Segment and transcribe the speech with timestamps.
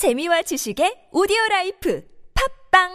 [0.00, 2.02] 재미와 지식의 오디오 life
[2.72, 2.88] 팟빵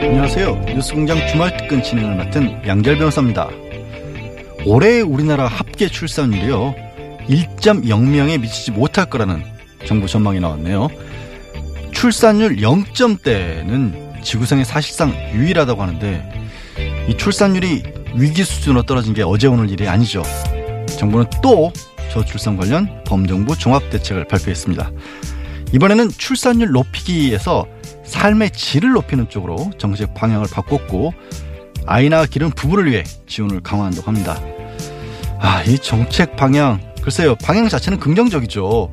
[0.00, 0.54] 안녕하세요.
[0.68, 3.50] 뉴스공장 주말 특근 진행을 맡은 양지열 변호사입니다.
[4.64, 6.87] 올해 우리나라 합계 출산율이요.
[7.28, 9.44] 1.0명에 미치지 못할 거라는
[9.86, 10.88] 정부 전망이 나왔네요.
[11.92, 16.50] 출산율 0점대는 지구상에 사실상 유일하다고 하는데
[17.08, 17.82] 이 출산율이
[18.14, 20.22] 위기 수준으로 떨어진 게 어제 오늘 일이 아니죠.
[20.98, 21.72] 정부는 또
[22.12, 24.90] 저출산 관련 범정부 종합대책을 발표했습니다.
[25.72, 27.66] 이번에는 출산율 높이기에서
[28.04, 31.12] 삶의 질을 높이는 쪽으로 정책 방향을 바꿨고
[31.86, 34.40] 아이나 기른 부부를 위해 지원을 강화한다고 합니다.
[35.40, 38.92] 아, 이 정책 방향 글쎄요 방향 자체는 긍정적이죠.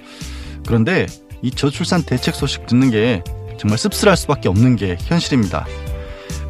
[0.65, 1.05] 그런데
[1.41, 3.21] 이 저출산 대책 소식 듣는 게
[3.57, 5.65] 정말 씁쓸할 수밖에 없는 게 현실입니다.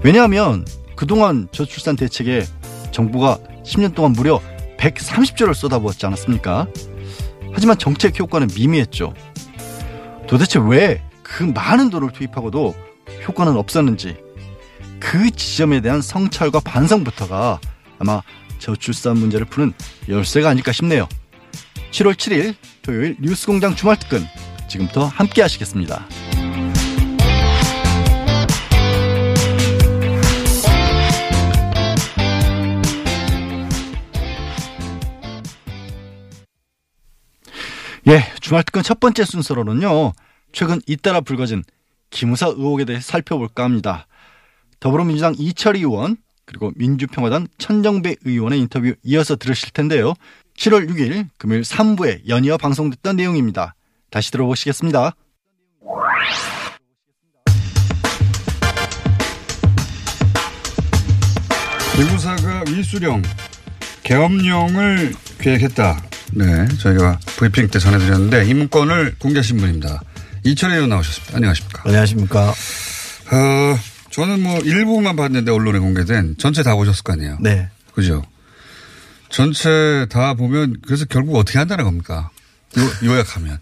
[0.03, 0.63] 왜냐하면
[0.95, 2.45] 그동안 저출산 대책에
[2.91, 4.39] 정부가 10년 동안 무려
[4.77, 6.67] 130조를 쏟아부었지 않았습니까?
[7.51, 9.13] 하지만 정책 효과는 미미했죠.
[10.27, 12.75] 도대체 왜 그 많은 돈을 투입하고도
[13.27, 14.15] 효과는 없었는지
[14.99, 17.59] 그 지점에 대한 성찰과 반성부터가
[17.97, 18.21] 아마
[18.59, 19.73] 저출산 문제를 푸는
[20.07, 21.09] 열쇠가 아닐까 싶네요.
[21.95, 24.19] 7월 7일 토요일 뉴스공장 주말 특근
[24.67, 26.05] 지금부터 함께 하시겠습니다.
[38.07, 40.11] 예, 주말 특근 첫 번째 순서로는요.
[40.51, 41.63] 최근 잇따라 불거진
[42.09, 44.05] 기무사 의혹에 대해 살펴볼까 합니다.
[44.81, 50.13] 더불어민주당 이철희 의원 그리고 민주평화당 천정배 의원의 인터뷰 이어서 들으실 텐데요.
[50.57, 53.75] 7월 6일 금요일 3부에 연이어 방송됐던 내용입니다.
[54.09, 55.13] 다시 들어보시겠습니다.
[61.95, 63.21] 기무사가 위수령,
[64.03, 66.01] 계엄령을 계획했다.
[66.33, 70.01] 네, 저희가 브리핑 때 전해드렸는데 이 문건을 공개하신 분입니다.
[70.43, 71.37] 이철혜 의원 나오셨습니다.
[71.37, 71.83] 안녕하십니까.
[71.85, 72.49] 안녕하십니까.
[72.49, 73.79] 어,
[74.11, 77.37] 저는 뭐 일부만 봤는데 언론에 공개된 전체 다 보셨을 거 아니에요.
[77.39, 77.69] 네.
[77.93, 78.23] 그죠?
[79.35, 82.29] 전체 다 보면 그래서 결국 어떻게 한다는 겁니까?
[82.77, 83.59] 요, 요약하면.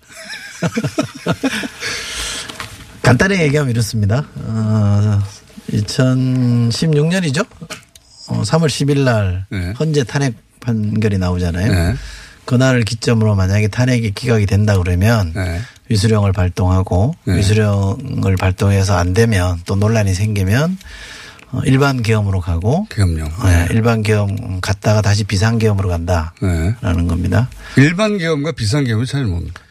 [3.01, 4.23] 간단히 얘기하면 이렇습니다.
[4.35, 5.19] 어,
[5.71, 7.47] 2016년이죠?
[8.27, 9.73] 어, 3월 10일 날 네.
[9.79, 11.71] 헌재 탄핵 판결이 나오잖아요.
[11.71, 11.95] 네.
[12.45, 15.59] 그날을 기점으로 만약에 탄핵이 기각이 된다 그러면 네.
[15.89, 17.37] 위수령을 발동하고 네.
[17.37, 20.75] 위수령을 발동해서 안 되면 또 논란이 생기면 어,
[21.65, 23.29] 일반 계엄으로 가고 계엄령.
[23.45, 26.33] 네, 일반 계엄 갔다가 다시 비상 계엄으로 간다라는
[26.81, 27.07] 네.
[27.07, 27.49] 겁니다.
[27.77, 29.61] 일반 계엄과 비상 계엄의 차이는 뭡니까?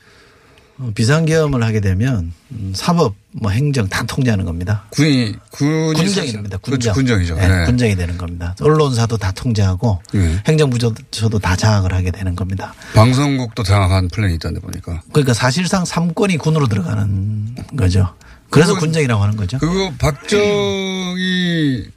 [0.79, 4.85] 어, 비상 계엄을 하게 되면 음, 사법, 뭐 행정 다 통제하는 겁니다.
[4.91, 6.57] 군이, 사실- 됩니다.
[6.63, 6.93] 그렇죠.
[6.93, 6.95] 군정.
[6.95, 7.35] 군정이죠.
[7.37, 7.65] 네, 네.
[7.67, 8.55] 군정이 되는 겁니다.
[8.61, 10.39] 언론사도 다 통제하고 네.
[10.47, 12.75] 행정부처도 다 장악을 하게 되는 겁니다.
[12.95, 15.03] 방송국도 장악한 플랜이 있다는데 보니까.
[15.13, 18.15] 그러니까 사실상 삼권이 군으로 들어가는 거죠.
[18.53, 19.59] 그래서 군정이라고 하는 거죠.
[19.59, 21.91] 그거 박정희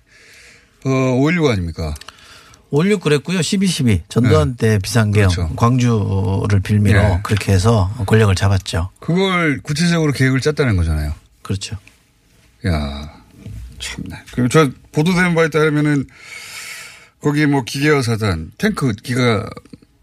[0.86, 1.94] 어, 5.16 아닙니까?
[2.72, 3.40] 5.16 그랬고요.
[3.40, 5.36] 12.12 전두환 때 비상계엄 네.
[5.36, 5.56] 그렇죠.
[5.56, 7.20] 광주를 빌미로 네.
[7.24, 8.90] 그렇게 해서 권력을 잡았죠.
[9.00, 11.14] 그걸 구체적으로 계획을 짰다는 거잖아요.
[11.42, 11.78] 그렇죠.
[12.66, 13.14] 야
[13.80, 14.24] 참나.
[14.34, 16.06] 그리고 저 보도된 바에 따르면은
[17.22, 19.50] 거기 뭐 기계화 사단, 탱크 기가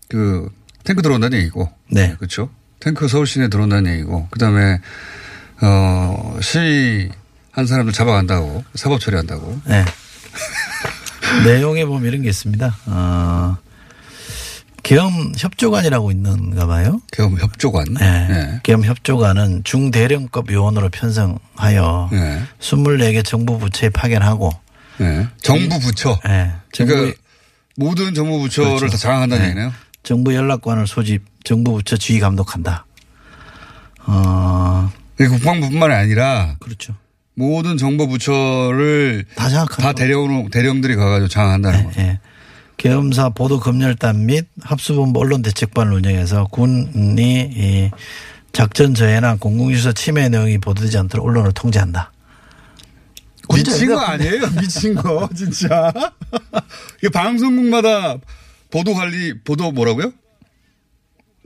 [0.08, 0.48] 그
[0.84, 1.70] 탱크 들어온다는 얘기고.
[1.90, 2.14] 네.
[2.16, 2.50] 그렇죠.
[2.80, 4.28] 탱크 서울 시내 들어온다는 얘기고.
[4.30, 4.80] 그다음에
[5.62, 7.08] 어 시위
[7.52, 9.60] 한 사람들 잡아간다고 사법 처리한다고.
[9.66, 9.84] 네.
[11.44, 12.76] 내용에 보면 이런 게 있습니다.
[12.86, 13.56] 어,
[14.82, 17.00] 계엄 협조관이라고 있는가 봐요.
[17.12, 17.94] 계엄 협조관.
[17.94, 18.28] 네.
[18.28, 18.60] 네.
[18.62, 22.42] 계엄 협조관은 중대령급 요원으로 편성하여 네.
[22.58, 24.50] 24개 정부 부처에 파견하고
[24.98, 25.28] 네.
[25.40, 26.18] 정부 부처.
[26.24, 26.52] 네.
[26.74, 27.16] 그러니까
[27.76, 28.92] 모든 정부 부처를 그렇죠.
[28.92, 29.50] 다 장악한다는 네.
[29.50, 29.72] 얘기네요.
[30.02, 32.86] 정부 연락관을 소집, 정부 부처 지휘 감독한다.
[34.04, 34.90] 어,
[35.28, 36.94] 국방부뿐만이 아니라 그렇죠.
[37.34, 41.90] 모든 정부 부처를 다 다 대령으로 대령들이 가가지고 장악한다는 거.
[41.98, 42.20] 예.
[42.76, 47.90] 계엄사 보도 검열단 및 합수본부 언론 대책반을 운영해서 군이 이
[48.52, 52.12] 작전 저해나 공공유서 침해 내용이 보도되지 않도록 언론을 통제한다.
[53.54, 54.50] 미친 거 아니에요?
[54.60, 55.92] 미친 거 진짜.
[57.04, 58.16] 이 방송국마다
[58.70, 60.12] 보도 관리 보도 뭐라고요?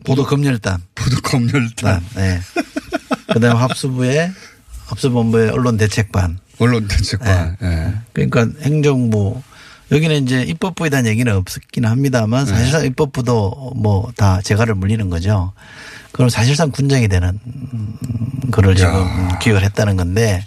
[0.04, 0.82] 보도 검열단.
[0.94, 2.40] 보도 검열단 네.
[3.36, 4.32] 그다음에 합수부의
[4.86, 6.38] 합수본부의 언론 대책반.
[6.58, 7.56] 언론 대책관.
[7.62, 7.94] 예.
[8.12, 9.42] 그러니까 행정부
[9.92, 12.50] 여기는 이제 입법부에 대한 얘기는 없긴 합니다만 네.
[12.50, 15.52] 사실상 입법부도 뭐 다 재가를 물리는 거죠.
[16.12, 17.94] 그럼 사실상 군정이 되는 음,
[18.50, 19.06] 그를 지금
[19.40, 20.44] 기획을 했다는 건데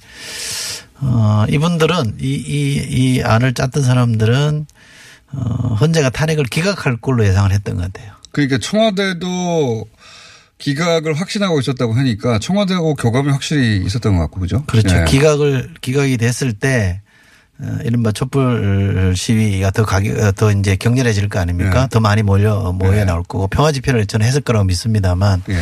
[1.02, 4.66] 어, 이분들은 이, 이, 이 안을 짰던 사람들은
[5.32, 5.38] 어,
[5.80, 8.14] 헌재가 탄핵을 기각할 걸로 예상을 했던 것 같아요.
[8.32, 9.86] 그러니까 청와대도
[10.60, 14.64] 기각을 확신하고 있었다고 하니까 청와대하고 교감이 확실히 있었던 것 같고 그죠?
[14.68, 14.96] 그렇죠.
[14.96, 15.06] 예.
[15.06, 17.02] 기각을 기각이 됐을 때
[17.62, 21.82] 어, 이른바 촛불 시위가 더 가기 어, 더 이제 격렬해질 거 아닙니까?
[21.84, 21.88] 네.
[21.90, 23.06] 더 많이 몰려 모여 네.
[23.06, 25.56] 나올 거고 평화 집회를 저는 했을 거라고 믿습니다만 예.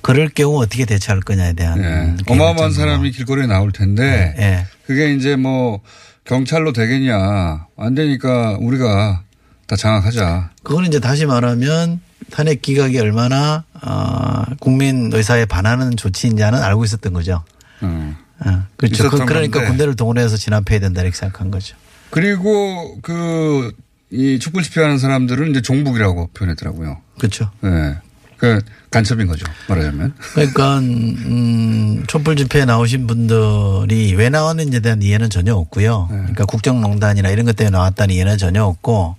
[0.00, 1.84] 그럴 경우 어떻게 대처할 거냐에 대한 예.
[1.84, 4.66] 음, 어마어마한 사람이 길거리에 나올 텐데 예.
[4.86, 5.80] 그게 이제 뭐
[6.24, 9.23] 경찰로 되겠냐 안 되니까 우리가
[9.66, 10.50] 다 장악하자.
[10.62, 12.00] 그거는 이제 다시 말하면
[12.30, 17.44] 탄핵 기각이 얼마나 어, 국민 의사에 반하는 조치인지는 알고 있었던 거죠.
[17.82, 18.16] 음.
[18.44, 19.08] 어, 그렇죠.
[19.10, 19.68] 그, 그러니까 건데.
[19.68, 21.76] 군대를 동원해서 진압해야 된다 이렇게 생각한 거죠.
[22.10, 23.72] 그리고 그
[24.14, 27.00] 이 촛불 집회하는 사람들은 이제 종북이라고 표현했더라고요.
[27.18, 27.50] 그렇죠.
[27.64, 27.96] 예.
[28.36, 28.60] 그
[28.90, 29.46] 간첩인 거죠.
[29.68, 30.14] 말하자면.
[30.34, 36.08] 그러니까 음, 촛불 집회에 나오신 분들이 왜 나왔는지에 대한 이해는 전혀 없고요.
[36.10, 36.16] 네.
[36.18, 39.16] 그러니까 국정농단이나 이런 것 때문에 나왔다는 이해는 전혀 없고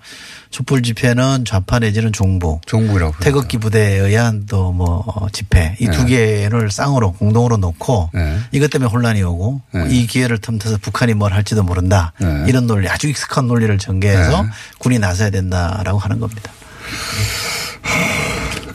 [0.52, 3.16] 촛불 집회는 좌파 내지는 종북, 종북이라고.
[3.20, 6.42] 태극기 부대에 의한 또 뭐 집회 이두 네.
[6.44, 8.40] 개를 쌍으로 공동으로 놓고 네.
[8.52, 9.88] 이것 때문에 혼란이 오고 네.
[9.90, 12.44] 이 기회를 틈타서 북한이 뭘 할지도 모른다 네.
[12.48, 14.50] 이런 논리 아주 익숙한 논리를 전개해서 네.
[14.80, 16.52] 군이 나서야 된다라고 하는 겁니다.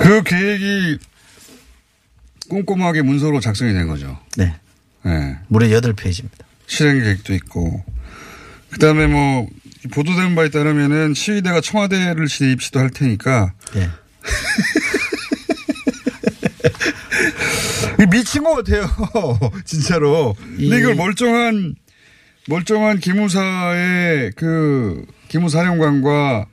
[0.01, 0.99] 그 계획이
[2.49, 4.19] 꼼꼼하게 문서로 작성이 된 거죠.
[4.37, 4.55] 네.
[5.07, 5.37] 예.
[5.49, 6.45] 무려 8페이지입니다.
[6.67, 7.85] 실행 계획도 있고.
[8.71, 9.47] 그 다음에 뭐,
[9.93, 13.89] 보도된 바에 따르면은 시위대가 청와대를 진입 시도할 테니까 네.
[18.11, 18.89] 미친 것 같아요.
[19.65, 20.35] 진짜로.
[20.39, 21.75] 근데 이- 이걸 멀쩡한,
[22.49, 26.47] 멀쩡한 기무사의 그, 기무사령관과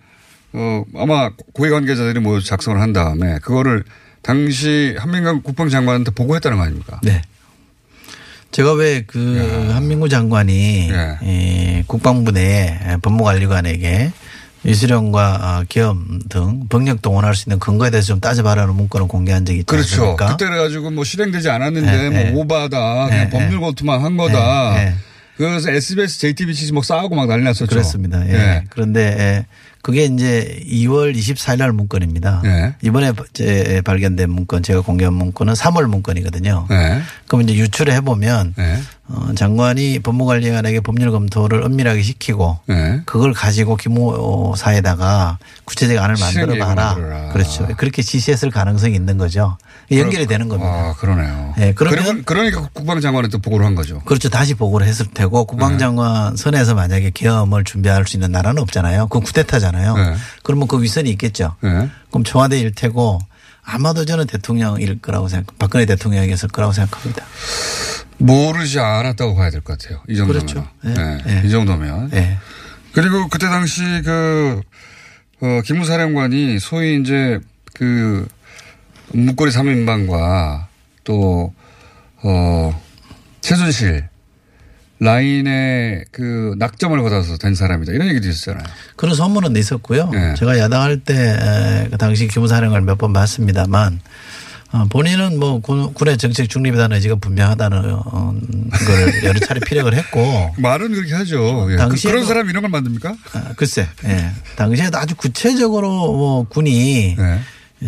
[0.58, 3.84] 어, 아마 고위 관계자들이 모두 작성을 한 다음에 그거를
[4.24, 7.00] 당시 한민관 국방장관한테 보고했다는 거 아닙니까?
[7.04, 7.22] 네.
[8.52, 11.18] 제가 왜 그 한민구 장관이 예.
[11.22, 14.12] 이 국방부 내 법무관리관에게
[14.64, 19.60] 이수령과 어, 계엄 등 병력 동원할 수 있는 근거에 대해서 좀 따져봐라는 문건을 공개한 적이
[19.60, 20.02] 있지 그렇죠.
[20.02, 20.26] 않습니까?
[20.32, 22.32] 그때 그래가지고 뭐 실행되지 않았는데 네, 뭐 네.
[22.34, 23.30] 오바다, 네.
[23.30, 24.74] 법률 검토만 한 거다.
[24.76, 24.96] 네, 네.
[25.38, 27.68] 그래서 SBS, JTBC 막 싸우고 막 난리 났었죠.
[27.68, 28.28] 그렇습니다.
[28.28, 28.32] 예.
[28.32, 28.64] 네.
[28.70, 29.46] 그런데 예.
[29.88, 32.42] 그게 이제 2월 24일 날 문건입니다.
[32.44, 32.76] 네.
[32.82, 36.66] 이번에 제 발견된 문건, 제가 공개한 문건은 3월 문건이거든요.
[36.70, 37.02] 네.
[37.26, 38.82] 그럼 이제 유출을 해보면 네.
[39.10, 43.02] 어, 장관이 법무관리관에게 법률 검토를 엄밀하게 시키고 네.
[43.06, 46.96] 그걸 가지고 기무사에다가 구체적 안을 만들어 봐라.
[47.32, 47.68] 그렇죠.
[47.78, 49.58] 그렇게 지시했을 가능성이 있는 거죠.
[49.92, 50.70] 연결이 되는 겁니다.
[50.90, 51.54] 아, 그러네요.
[51.58, 54.02] 네, 그러면- 그러니까 국방장관한테 보고를 한 거죠.
[54.02, 54.28] 그렇죠.
[54.30, 59.08] 다시 보고를 했을 테고 국방장관 선에서 만약에 계엄을 준비할 수 있는 나라는 없잖아요.
[59.08, 59.96] 그건 쿠데타잖아요.
[59.96, 60.16] 네.
[60.44, 61.56] 그러면 그 위선이 있겠죠.
[61.62, 61.90] 네.
[62.10, 63.20] 그럼 청와대일 테고
[63.70, 67.26] 아마도 저는 대통령일 거라고 생각, 박근혜 대통령이었을 거라고 생각합니다.
[68.18, 70.02] 모르지 않았다고 봐야 될 것 같아요.
[70.08, 70.46] 이 정도면.
[70.46, 70.68] 그렇죠.
[70.84, 70.94] 네.
[70.94, 71.18] 네.
[71.26, 71.42] 네.
[71.46, 72.12] 이 정도면.
[72.14, 72.38] 예.
[72.94, 74.62] 그리고 그때 당시 그,
[75.42, 77.40] 어, 기무사령관이 소위 이제
[77.74, 78.26] 그
[79.12, 80.66] 문고리 3인방과
[81.04, 81.54] 또,
[82.24, 82.84] 어,
[83.42, 84.08] 최순실
[85.00, 87.94] 라인에 그 낙점을 받아서 된 사람이다.
[87.94, 88.64] 이런 얘기도 있었잖아요.
[88.96, 90.10] 그런 소문은 있었고요.
[90.12, 90.34] 네.
[90.36, 94.00] 제가 야당할 때 그 당시 기무사령을 몇 번 봤습니다만
[94.74, 98.34] 어, 본인은 뭐 군, 군의 정책 중립이라는 의지가 분명하다는 어,
[98.88, 101.68] 걸 여러 차례 피력을 했고 말은 그렇게 하죠.
[101.72, 101.76] 예.
[101.78, 103.16] 그, 당시에도- 그런 사람이 이런 걸 만듭니까?
[103.34, 104.32] 아, 글쎄, 예.
[104.58, 107.40] 당시에도 아주 구체적으로 뭐 군이 네.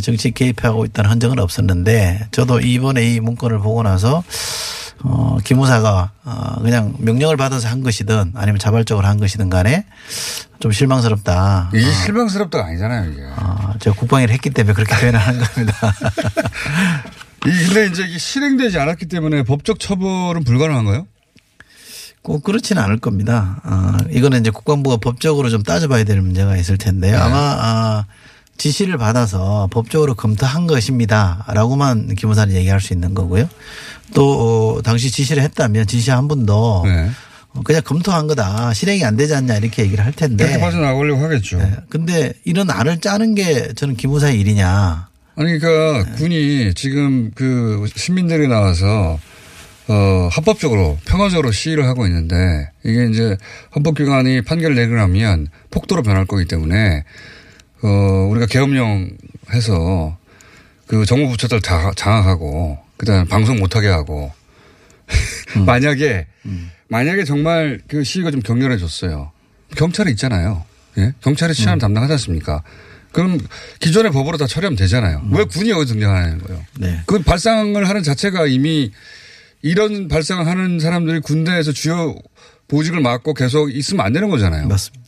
[0.01, 4.23] 정치 개입하고 있다는 흔적은 없었는데 저도 이번에 이 문건을 보고 나서
[5.03, 9.85] 어, 기무사가 어, 그냥 명령을 받아서 한 것이든 아니면 자발적으로 한 것이든 간에
[10.59, 11.71] 좀 실망스럽다.
[11.73, 13.21] 이게 실망스럽다가 아니잖아요, 이게.
[13.37, 15.73] 어, 제가 국방위를 했기 때문에 그렇게 표현하는 겁니다.
[17.47, 21.07] 이 근데 이제 이게 실행되지 않았기 때문에 법적 처벌은 불가능한가요?
[22.21, 23.61] 꼭 그렇지는 않을 겁니다.
[23.63, 27.15] 어, 이거는 이제 국방부가 법적으로 좀 따져봐야 될 문제가 있을 텐데요.
[27.15, 27.21] 네.
[27.21, 28.05] 아마 아,
[28.59, 33.49] 지시를 받아서 법적으로 검토한 것입니다라고만 기무사는 얘기할 수 있는 거고요.
[34.13, 37.09] 또 어, 당시 지시를 했다면 지시 한 분도 네.
[37.53, 40.45] 어, 그냥 검토한 거다 실행이 안 되지 않냐 이렇게 얘기를 할 텐데.
[40.45, 41.57] 그렇게 빠져나가려고 하겠죠.
[41.57, 41.71] 네.
[41.89, 45.07] 근데 이런 안을 짜는 게 저는 기무사의 일이냐.
[45.35, 49.17] 아니, 그러니까 군이 지금 그 시민들이 나와서
[49.87, 52.35] 어, 합법적으로 평화적으로 시위를 하고 있는데
[52.83, 53.37] 이게 이제
[53.73, 57.05] 헌법기관이 판결을 내고 나면 폭도로 변할 거기 때문에
[57.81, 57.87] 어,
[58.29, 59.09] 우리가 계엄령
[59.51, 60.17] 해서
[60.87, 64.31] 그 정부 부처들 다 장악하고 그다음에 방송 못하게 하고
[65.65, 66.27] 만약에
[66.89, 69.31] 만약에 정말 그 시위가 좀 격렬해졌어요.
[69.75, 70.65] 경찰이 있잖아요.
[70.97, 71.13] 예?
[71.21, 71.79] 경찰이 치안 음.
[71.79, 72.63] 담당하지 않습니까?
[73.11, 73.39] 그럼
[73.79, 75.21] 기존의 법으로 다 처리하면 되잖아요.
[75.31, 76.59] 왜 군이 여기 등장하는 거예요?
[76.59, 76.81] 음.
[76.81, 77.01] 네.
[77.05, 78.91] 그 발상을 하는 자체가 이미
[79.61, 82.15] 이런 발상을 하는 사람들이 군대에서 주요
[82.67, 84.67] 보직을 맡고 계속 있으면 안 되는 거잖아요.
[84.67, 84.98] 맞습니다.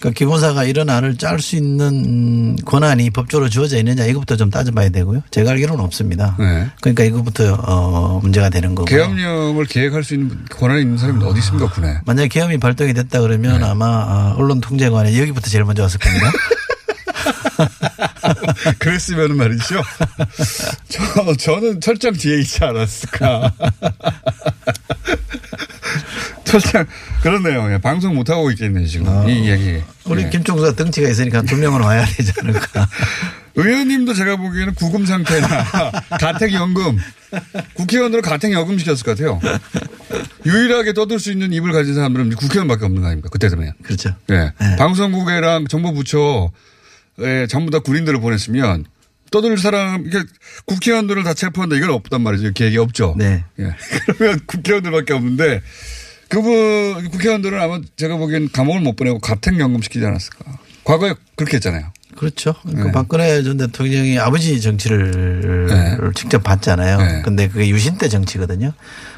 [0.00, 0.02] 예.
[0.02, 5.22] 그러니까 기본사가 이런 안을 짤 수 있는 권한이 법적으로 주어져 있느냐 이것부터 좀 따져봐야 되고요.
[5.30, 6.36] 제가 알기로는 없습니다.
[6.38, 6.68] 네.
[6.80, 8.86] 그러니까 이것부터 어 문제가 되는 거고.
[8.86, 11.98] 계엄령을 계획할 수 있는 권한이 있는 사람이 어 디 있습니까, 군에?
[12.06, 13.66] 만약에 계엄이 발동이 됐다 그러면 네.
[13.66, 16.30] 아마 아, 언론 통제관에 여기부터 제일 먼저 왔을 겁니다.
[18.78, 19.82] 그랬으면 말이죠.
[20.88, 23.52] 저, 저는 철장 뒤에 있지 않았을까.
[26.50, 26.84] 철장,
[27.22, 27.72] 그렇네요.
[27.72, 29.28] 예, 방송 못 하고 있겠네, 지금.
[29.28, 29.80] 이 얘기.
[30.04, 30.30] 우리 예.
[30.30, 32.88] 김종수가 등치가 있으니까 두 명은 와야 되지 않을까.
[33.54, 35.64] 의원님도 제가 보기에는 구금 상태나
[36.20, 36.98] 가택연금,
[37.74, 39.40] 국회의원으로 가택연금 시켰을 것 같아요.
[40.46, 43.28] 유일하게 떠들 수 있는 입을 가진 사람들은 국회의원밖에 없는 거 아닙니까?
[43.30, 43.72] 그때 되면.
[43.82, 44.14] 그렇죠.
[44.30, 44.52] 예.
[44.58, 44.76] 네.
[44.76, 48.86] 방송국이랑 정보부처에 전부 다 군인들을 보냈으면
[49.30, 50.22] 떠들 사람, 이게
[50.66, 52.52] 국회의원들을 다 체포한다 이건 없단 말이죠.
[52.52, 53.14] 계획이 없죠.
[53.16, 53.44] 네.
[53.60, 53.74] 예.
[54.18, 55.60] 그러면 국회의원들밖에 없는데
[56.30, 60.58] 그분, 국회의원들은 아마 제가 보기엔 감옥을 못 보내고 가택연금 시키지 않았을까.
[60.84, 61.92] 과거에 그렇게 했잖아요.
[62.16, 62.54] 그렇죠.
[62.62, 62.92] 그 네.
[62.92, 65.96] 박근혜 전 대통령이 아버지 정치를 네.
[66.14, 66.98] 직접 봤잖아요.
[66.98, 67.22] 네.
[67.22, 68.72] 근데 그게 유신 때 정치거든요.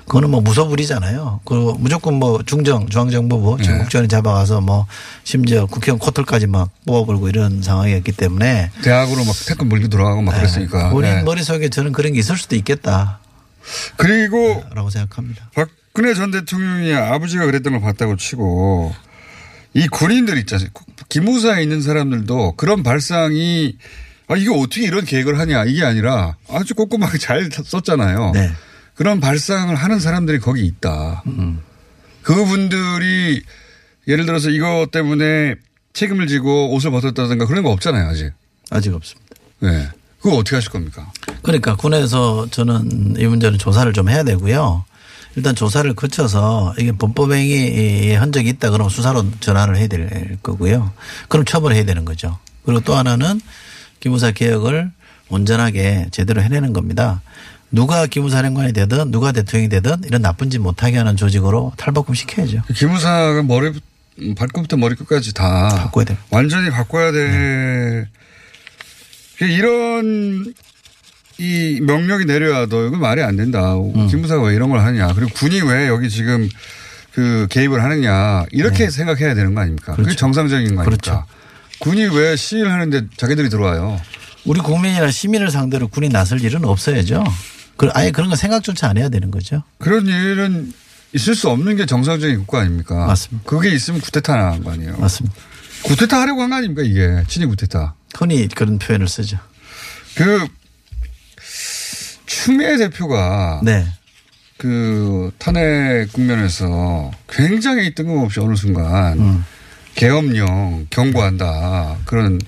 [0.06, 1.40] 그거는 뭐 무소불이잖아요.
[1.44, 3.64] 그 무조건 뭐 중정, 중앙정보부, 네.
[3.64, 4.86] 전국전이 잡아가서 뭐
[5.24, 10.90] 심지어 국회의원 코털까지 막 뽑아버리고 이런 상황이었기 때문에 대학으로 막 태권 물고 돌아가고 막 그랬으니까.
[10.90, 11.22] 본인 예.
[11.22, 13.16] 머릿속에 저는 그런 게 있을 수도 있겠다라고
[13.96, 15.50] 그리고 생각합니다.
[15.54, 18.94] 박 근혜 전 대통령이 아버지가 그랬던 걸 봤다고 치고
[19.74, 20.68] 이 군인들 있잖아요.
[21.08, 23.76] 기무사에 있는 사람들도 그런 발상이
[24.28, 28.32] 아, 이거 어떻게 이런 계획을 하냐 이게 아니라 아주 꼼꼼하게 잘 썼잖아요.
[28.32, 28.50] 네.
[28.94, 31.22] 그런 발상을 하는 사람들이 거기 있다.
[32.22, 33.42] 그분들이
[34.06, 35.56] 예를 들어서 이거 때문에
[35.92, 38.32] 책임을 지고 옷을 벗었다든가 그런 거 없잖아요, 아직.
[38.70, 39.34] 아직 없습니다.
[39.60, 39.88] 네.
[40.20, 41.10] 그거 어떻게 하실 겁니까?
[41.42, 44.84] 그러니까 군에서 저는 이 문제는 조사를 좀 해야 되고요.
[45.34, 50.92] 일단 조사를 거쳐서 이게 범법행위의 흔적이 있다 그러면 수사로 전환을 해야 될 거고요.
[51.28, 52.38] 그럼 처벌해야 되는 거죠.
[52.64, 53.40] 그리고 또 하나는
[54.00, 54.90] 기무사 개혁을
[55.28, 57.22] 온전하게 제대로 해내는 겁니다.
[57.70, 62.62] 누가 기무사령관이 되든 누가 대통령이 되든 이런 나쁜 짓 못하게 하는 조직으로 탈바꿈 시켜야죠.
[62.74, 63.72] 기무사가 머리
[64.36, 66.18] 발끝부터 머리끝까지 다 바꿔야 돼요.
[66.30, 68.06] 완전히 바꿔야 돼.
[69.40, 70.52] 이런
[71.38, 73.74] 이 명령이 내려와도 이건 말이 안 된다.
[73.76, 74.06] 음.
[74.08, 75.12] 기무사가 왜 이런 걸 하냐.
[75.14, 76.48] 그리고 군이 왜 여기 지금
[77.12, 78.44] 그 개입을 하느냐.
[78.50, 79.92] 이렇게 생각해야 되는 거 아닙니까?
[79.92, 80.04] 그게 네.
[80.04, 80.18] 그렇죠.
[80.18, 80.84] 정상적인 거 아닙니까?
[80.84, 81.24] 그렇죠.
[81.80, 84.00] 군이 왜 시위를 하는데 자기들이 들어와요.
[84.44, 87.24] 우리 국민이나 시민을 상대로 군이 나설 일은 없어야죠.
[87.76, 89.62] 그 아예 그런 거 생각조차 안 해야 되는 거죠.
[89.78, 90.72] 그런 일은
[91.14, 93.06] 있을 수 없는 게 정상적인 국가 아닙니까?
[93.06, 93.48] 맞습니다.
[93.48, 94.96] 그게 있으면 구테타 나간 거 아니에요.
[94.98, 95.36] 맞습니다.
[95.82, 97.22] 구테타 하려고 한 거 아닙니까 이게.
[97.28, 97.94] 친위 구테타.
[98.16, 99.38] 흔히 그런 표현을 쓰죠.
[100.14, 100.46] 그
[102.32, 103.86] 추미애 대표가 네.
[104.56, 109.44] 그 탄핵 국면에서 굉장히 뜬금없이 어느 순간 음.
[109.94, 112.40] 계엄령 경고한다 그런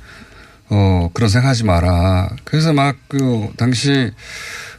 [0.70, 2.30] 어 그런 생각하지 마라.
[2.44, 4.10] 그래서 막 그 당시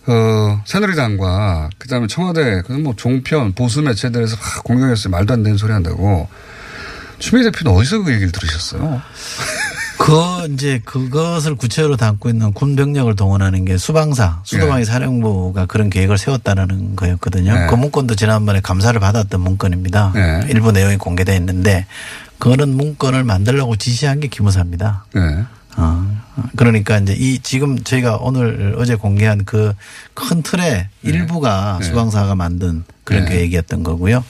[0.07, 5.12] 어 새누리당과 그다음에 청와대 그뭐 종편 보수 매체들에서 막 공격했어요.
[5.12, 6.27] 말도 안 되는 소리 한다고.
[7.19, 9.01] 추미애 대표는 어디서 그 얘기를 들으셨어요?
[9.98, 16.18] 그 이제 그것을 구체적으로 담고 있는 군 병력을 동원하는 게 수방사, 수도방위 사령부가 그런 계획을
[16.18, 17.54] 세웠다는 거였거든요.
[17.54, 17.68] 네.
[17.68, 20.12] 그 문건도 지난번에 감사를 받았던 문건입니다.
[20.14, 20.48] 네.
[20.50, 21.86] 일부 내용이 공개되어 있는데
[22.40, 25.06] 그런 문건을 만들라고 지시한 게 기무사입니다.
[25.16, 25.44] 네.
[25.78, 26.22] 어,
[26.56, 29.74] 그러니까 이제 이 지금 저희가 오늘 어제 공개한 그
[30.14, 31.86] 큰 틀의 일부가 네.
[31.86, 33.31] 수방사가 만든 그런 네.
[33.35, 34.25] 계획이었던 거고요.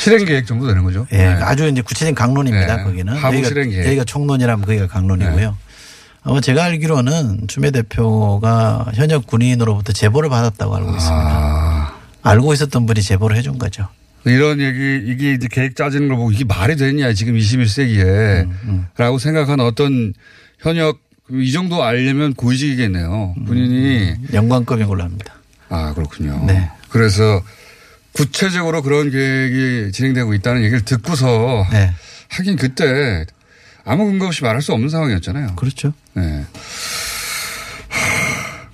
[0.00, 1.06] 실행 계획 정도 되는 거죠?
[1.12, 1.26] 예, 네.
[1.26, 2.76] 아주 이제 구체적인 강론입니다.
[2.76, 2.82] 네.
[2.82, 3.86] 거기는 하부 실행 계획.
[3.86, 5.56] 여기가 총론이라면 거기가 강론이고요.
[6.24, 11.16] 아마 제가 알기로는 추미애 대표가 현역 군인으로부터 제보를 받았다고 알고 있습니다.
[11.16, 11.94] 아.
[12.22, 13.88] 알고 있었던 분이 제보를 해준 거죠.
[14.24, 18.48] 이런 얘기, 이게 이제 계획 짜지는 걸 보고 이게 말이 되냐, 지금 21세기에.
[18.64, 20.12] 음, 라고 생각한 어떤
[20.58, 20.98] 현역,
[21.30, 23.34] 이 정도 알려면 고위직이겠네요.
[23.46, 24.14] 본인이.
[24.32, 25.34] 영광급인 걸로 합니다.
[25.68, 26.44] 아, 그렇군요.
[26.46, 26.68] 네.
[26.90, 27.42] 그래서
[28.18, 31.92] 구체적으로 그런 계획이 진행되고 있다는 얘기를 듣고서 네.
[32.28, 33.24] 하긴 그때
[33.84, 35.54] 아무 근거 없이 말할 수 없는 상황이었잖아요.
[35.54, 35.92] 그렇죠.
[36.14, 36.44] 네.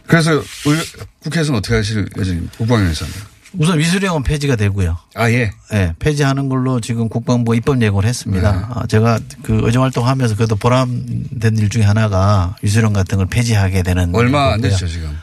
[0.06, 0.84] 그래서 의-
[1.20, 2.56] 국회에서는 어떻게 하실 예정입니까?
[2.56, 3.12] 국방위에서는.
[3.56, 4.98] 우선 위수령은 폐지가 되고요.
[5.14, 5.52] 아, 예.
[5.74, 8.50] 예, 폐지하는 걸로 지금 국방부가 입법 예고를 했습니다.
[8.52, 8.58] 네.
[8.70, 13.82] 아, 제가 그 의정 활동 하면서 그래도 보람된 일 중에 하나가 위수령 같은 걸 폐지하게
[13.84, 14.60] 되는 얼마 안.
[14.60, 15.16] 되시죠, 지금?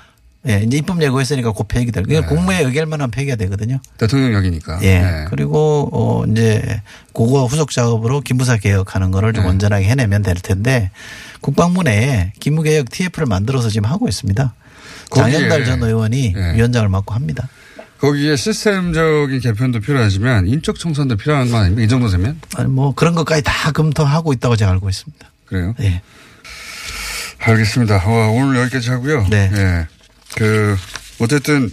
[0.47, 2.03] 예, 이제 입법 예고했으니까 곧 폐기 될.
[2.03, 2.15] 네.
[2.15, 3.79] 그게 국무회 의결만 하면 폐기가 되거든요.
[3.97, 4.79] 대통령역이니까.
[4.81, 4.99] 예.
[4.99, 5.25] 네.
[5.29, 6.81] 그리고 어 이제
[7.13, 9.49] 그거 후속 작업으로 기무사 개혁하는 거를 좀 네.
[9.51, 10.89] 온전하게 해내면 될 텐데
[11.41, 14.53] 국방부 내에 기무 개혁 TF를 만들어서 지금 하고 있습니다.
[15.13, 16.55] 장현달 전 의원이 네.
[16.55, 17.47] 위원장을 맡고 합니다.
[17.99, 21.83] 거기에 시스템적인 개편도 필요하지만 인적 청산도 필요한 거 아닙니까?
[21.83, 22.41] 이 정도 되면?
[22.55, 25.29] 아니 뭐 그런 것까지 다 검토하고 있다고 제가 알고 있습니다.
[25.45, 25.75] 그래요?
[25.81, 26.01] 예.
[27.37, 28.01] 알겠습니다.
[28.05, 29.27] 어, 오늘 여기까지 하고요.
[29.29, 29.51] 네.
[29.53, 29.87] 예.
[30.35, 30.75] 그,
[31.19, 31.69] 어쨌든,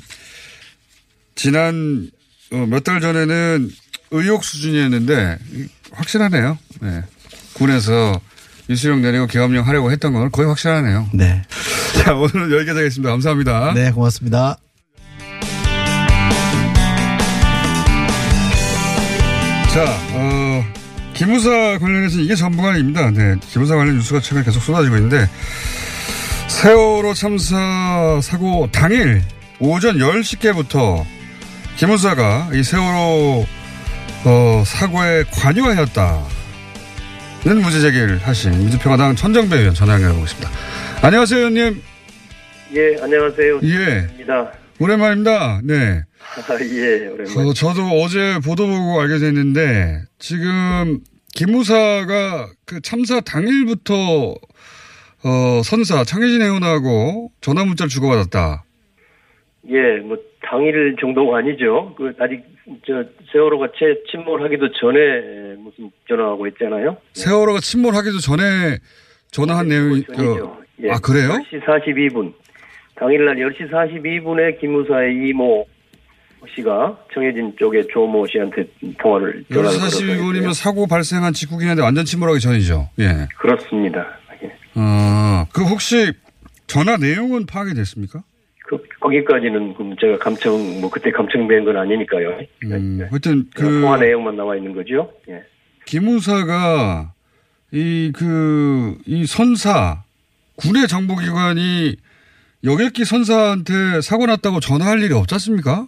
[1.34, 2.10] 지난,
[2.52, 3.70] 어, 몇달 전에는
[4.10, 5.38] 의혹 수준이었는데,
[5.92, 6.58] 확실하네요.
[6.84, 7.02] 예.
[7.54, 8.20] 군에서
[8.68, 11.08] 유수령 내리고 계엄령 하려고 했던 건 거의 확실하네요.
[11.14, 11.42] 네.
[12.04, 13.10] 자, 오늘은 여기까지 하겠습니다.
[13.10, 13.72] 감사합니다.
[13.74, 14.58] 네, 고맙습니다.
[19.72, 20.64] 자, 어,
[21.14, 23.10] 기무사 관련해서 이게 전부가 아닙니다.
[23.10, 23.36] 네.
[23.50, 25.28] 기무사 관련 뉴스가 최근에 계속 쏟아지고 있는데,
[26.48, 29.22] 세월호 참사 사고 당일
[29.60, 31.04] 오전 10시께부터
[31.76, 33.46] 기무사가 이 세월호
[34.24, 36.24] 어, 사고에 관여하였다는
[37.62, 40.50] 문제 제기를 하신 민주평화당 천정배 의원 전화 연결해 보겠습니다.
[41.02, 41.82] 안녕하세요, 의원님.
[42.74, 43.60] 예, 안녕하세요.
[43.62, 44.08] 예.
[44.14, 44.52] 입니다.
[44.80, 45.60] 오랜만입니다.
[45.62, 46.02] 네.
[46.36, 47.48] 아, 예, 오랜만에.
[47.48, 50.98] 어, 저도 어제 보도 보고 알게 됐는데 지금
[51.34, 54.34] 기무사가 그 참사 당일부터
[55.24, 58.64] 어, 선사 창혜진 의원하고 전화 문자를 주고받았다.
[59.70, 61.94] 예, 뭐 당일 정도가 아니죠.
[61.96, 62.42] 그 아직
[62.86, 66.96] 저 세월호가 채 침몰하기도 전에 무슨 전화하고 있잖아요.
[67.14, 68.78] 세월호가 침몰하기도 전에
[69.30, 70.56] 전화한 내용이 전이죠.
[70.84, 70.90] 예.
[70.90, 71.30] 아 그래요?
[71.50, 72.32] 10시 42분.
[72.94, 75.66] 당일날 10시 42분에 김무사의 이모
[76.54, 78.64] 씨가 청해진 쪽에 조모 씨한테
[79.00, 82.88] 통화를 전화를 42분이면 걸어서 사고 발생한 직후긴 한데 완전 침몰하기 전이죠.
[83.00, 83.26] 예.
[83.38, 84.18] 그렇습니다.
[84.78, 84.82] 예.
[84.82, 86.12] 어, 그 혹시
[86.66, 88.22] 전화 내용은 파악이 됐습니까?
[88.64, 92.38] 그 거기까지는 그럼 제가 감청 뭐 그때 감청된 건 아니니까요.
[92.64, 93.06] 음, 네.
[93.08, 95.12] 하여튼 그그 통화 내용만 나와 있는 거죠.
[95.28, 95.42] 예.
[95.86, 97.12] 기무사가
[97.72, 100.02] 이 그 이 선사
[100.56, 101.96] 군의 정보기관이
[102.64, 105.86] 여객기 선사한테 사고 났다고 전화할 일이 없지 않습니까?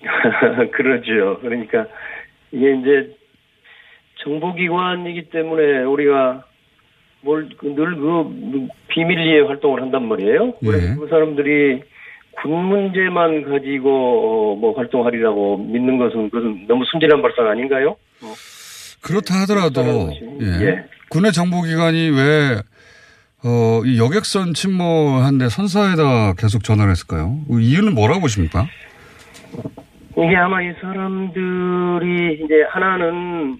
[0.72, 1.38] 그러죠.
[1.40, 1.86] 그러니까
[2.52, 3.16] 이게 이제
[4.24, 6.44] 정보기관이기 때문에 우리가
[7.26, 10.52] 뭘 늘그 비밀리에 활동을 한단 말이에요.
[10.60, 10.94] 그래서 예.
[10.94, 11.82] 그 사람들이
[12.40, 17.96] 군 문제만 가지고 어, 뭐 활동하리라고 믿는 것은 그것은 너무 순진한 발상 아닌가요?
[19.02, 20.66] 그렇다 하더라도 그렇다는 것이, 예.
[20.66, 20.84] 예.
[21.10, 22.60] 군의 정보기관이 왜
[23.44, 27.38] 어, 이 여객선 침몰한데 선사에다 계속 전화를 했을까요?
[27.48, 28.66] 그 이유는 뭐라고 보십니까?
[30.16, 33.58] 이게 아마 이 사람들이 이제 하나는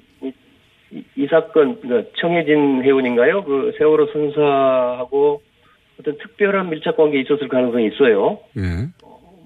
[0.90, 3.44] 이, 사건 그러니까 청해진 해운인가요?
[3.44, 5.42] 그 세월호 선사하고
[6.00, 8.38] 어떤 특별한 밀착 관계 있었을 가능성이 있어요.
[8.56, 8.88] 예.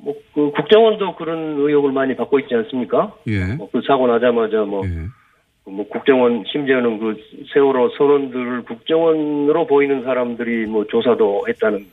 [0.03, 3.15] 뭐 그 국정원도 그런 의혹을 많이 받고 있지 않습니까?
[3.27, 3.55] 예.
[3.55, 5.71] 뭐 그 사고 나자마자 뭐, 예.
[5.71, 7.17] 뭐 국정원 심지어는 그
[7.53, 11.87] 세월호 선원들을 국정원으로 보이는 사람들이 뭐 조사도 했다는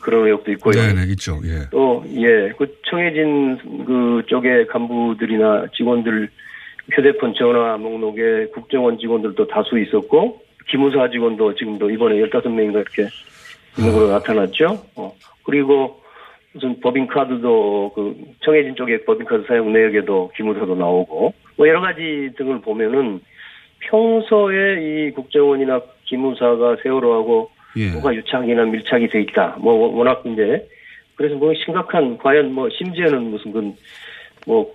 [0.00, 0.72] 그런 의혹도 있고요.
[0.72, 1.38] 네네, 있죠.
[1.44, 1.68] 예.
[1.70, 6.28] 또, 예, 그 청해진 그 쪽의 간부들이나 직원들
[6.90, 13.08] 휴대폰 전화 목록에 국정원 직원들도 다수 있었고, 기무사 직원도 지금도 이번에 15명인가 이렇게
[13.78, 14.78] 있는 걸로 나타났죠.
[14.96, 15.14] 어,
[15.44, 16.00] 그리고
[16.52, 23.20] 무슨 법인카드도 그 청해진 쪽의 법인카드 사용 내역에도 기무사도 나오고, 뭐 여러 가지 등을 보면은
[23.80, 27.90] 평소에 이 국정원이나 기무사가 세월호하고 예.
[27.92, 29.56] 뭐가 유착이나 밀착이 돼 있다.
[29.58, 30.66] 뭐 워낙 이제
[31.14, 33.52] 그래서 뭐 심각한 과연 뭐 심지어는 무슨
[34.44, 34.74] 그뭐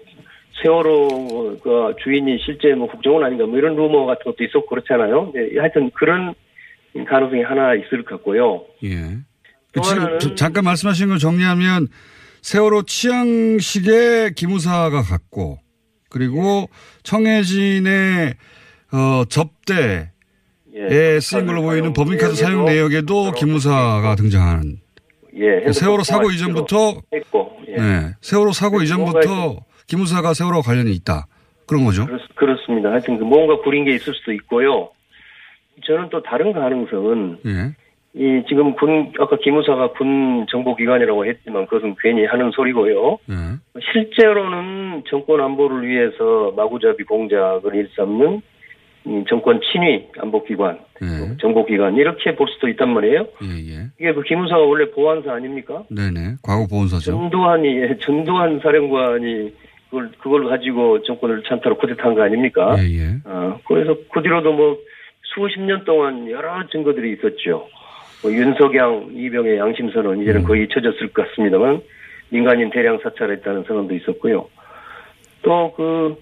[0.62, 5.32] 세월호가 주인이 실제 뭐 국정원 아닌가 뭐 이런 루머 같은 것도 있었고 그렇잖아요.
[5.34, 6.34] 네, 하여튼 그런
[7.08, 8.64] 가능성이 하나 있을 것 같고요.
[8.84, 9.18] 예.
[9.74, 11.88] 또 지금 하나는- 저- 잠깐 말씀하신 걸 정리하면
[12.42, 15.60] 세월호 취향식의 기무사가 갔고
[16.10, 16.70] 그리고
[17.04, 18.34] 청해진의
[18.94, 20.10] 어, 접대에
[20.76, 24.78] 예, 쓰인 걸로 보이는 법인카드 사용 내역에도 기무사가 등장하는
[25.36, 27.76] 예, 핸드폰 세월호 사고 이전부터 했고 예.
[27.76, 31.28] 네, 세월호 사고 이전부터 기무사가 세월호 관련이 있다
[31.66, 32.06] 그런 거죠.
[32.06, 32.92] 그렇, 그렇습니다.
[32.92, 34.90] 하여튼 그 뭔가 구린 게 있을 수도 있고요.
[35.86, 37.76] 저는 또 다른 가능성은 예.
[38.14, 43.18] 이 지금 군 아까 기무사가 군 정보기관이라고 했지만 그것은 괜히 하는 소리고요.
[43.30, 43.82] 예.
[43.92, 48.42] 실제로는 정권 안보를 위해서 마구잡이 공작을 일삼는
[49.06, 51.38] 이 정권 친위 안보기관, 예.
[51.38, 53.28] 정보기관 이렇게 볼 수도 있단 말이에요.
[53.44, 53.74] 예.
[53.74, 53.88] 예.
[54.00, 55.84] 이게 그 기무사가 원래 보안사 아닙니까?
[55.90, 56.38] 네네.
[56.42, 57.12] 과거 보훈사죠.
[57.12, 59.54] 전두환이 예, 전두환 사령관이
[59.90, 62.76] 그걸 그걸 가지고 정권을 찬타로 쿠데타한 거 아닙니까?
[62.80, 62.84] 예.
[62.84, 63.16] 예.
[63.26, 64.78] 어, 그래서 그 뒤로도 뭐
[65.24, 67.68] 수십 년 동안 여러 증거들이 있었죠.
[68.24, 71.82] 뭐 윤석양, 이병의 양심 선언 이제는 거의 잊혀졌을 것 같습니다만
[72.30, 74.48] 민간인 대량 사찰했다는 선언도 있었고요.
[75.44, 76.18] 또그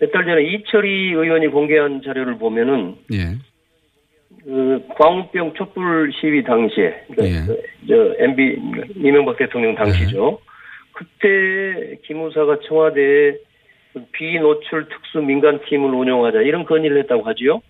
[0.00, 3.36] 몇 달 전에 이철희 의원이 공개한 자료를 보면은 예.
[4.44, 7.46] 그 광우병 촛불 시위 당시에 그러니까 예.
[7.46, 8.56] 그, 저 MB
[8.96, 10.40] 이명박 대통령 당시죠.
[11.00, 13.36] 그때 기무사가 청와대에
[14.12, 17.62] 비노출 특수 민간팀을 운영하자 이런 건의를 했다고 하지요.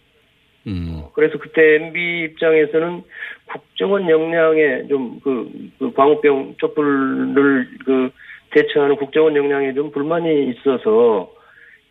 [0.66, 1.04] 음.
[1.14, 3.02] 그래서 그때 MB 입장에서는
[3.46, 8.10] 국정원 역량에 좀그 그 광우병 촛불을 그
[8.50, 11.32] 대처하는 국정원 역량에 좀 불만이 있어서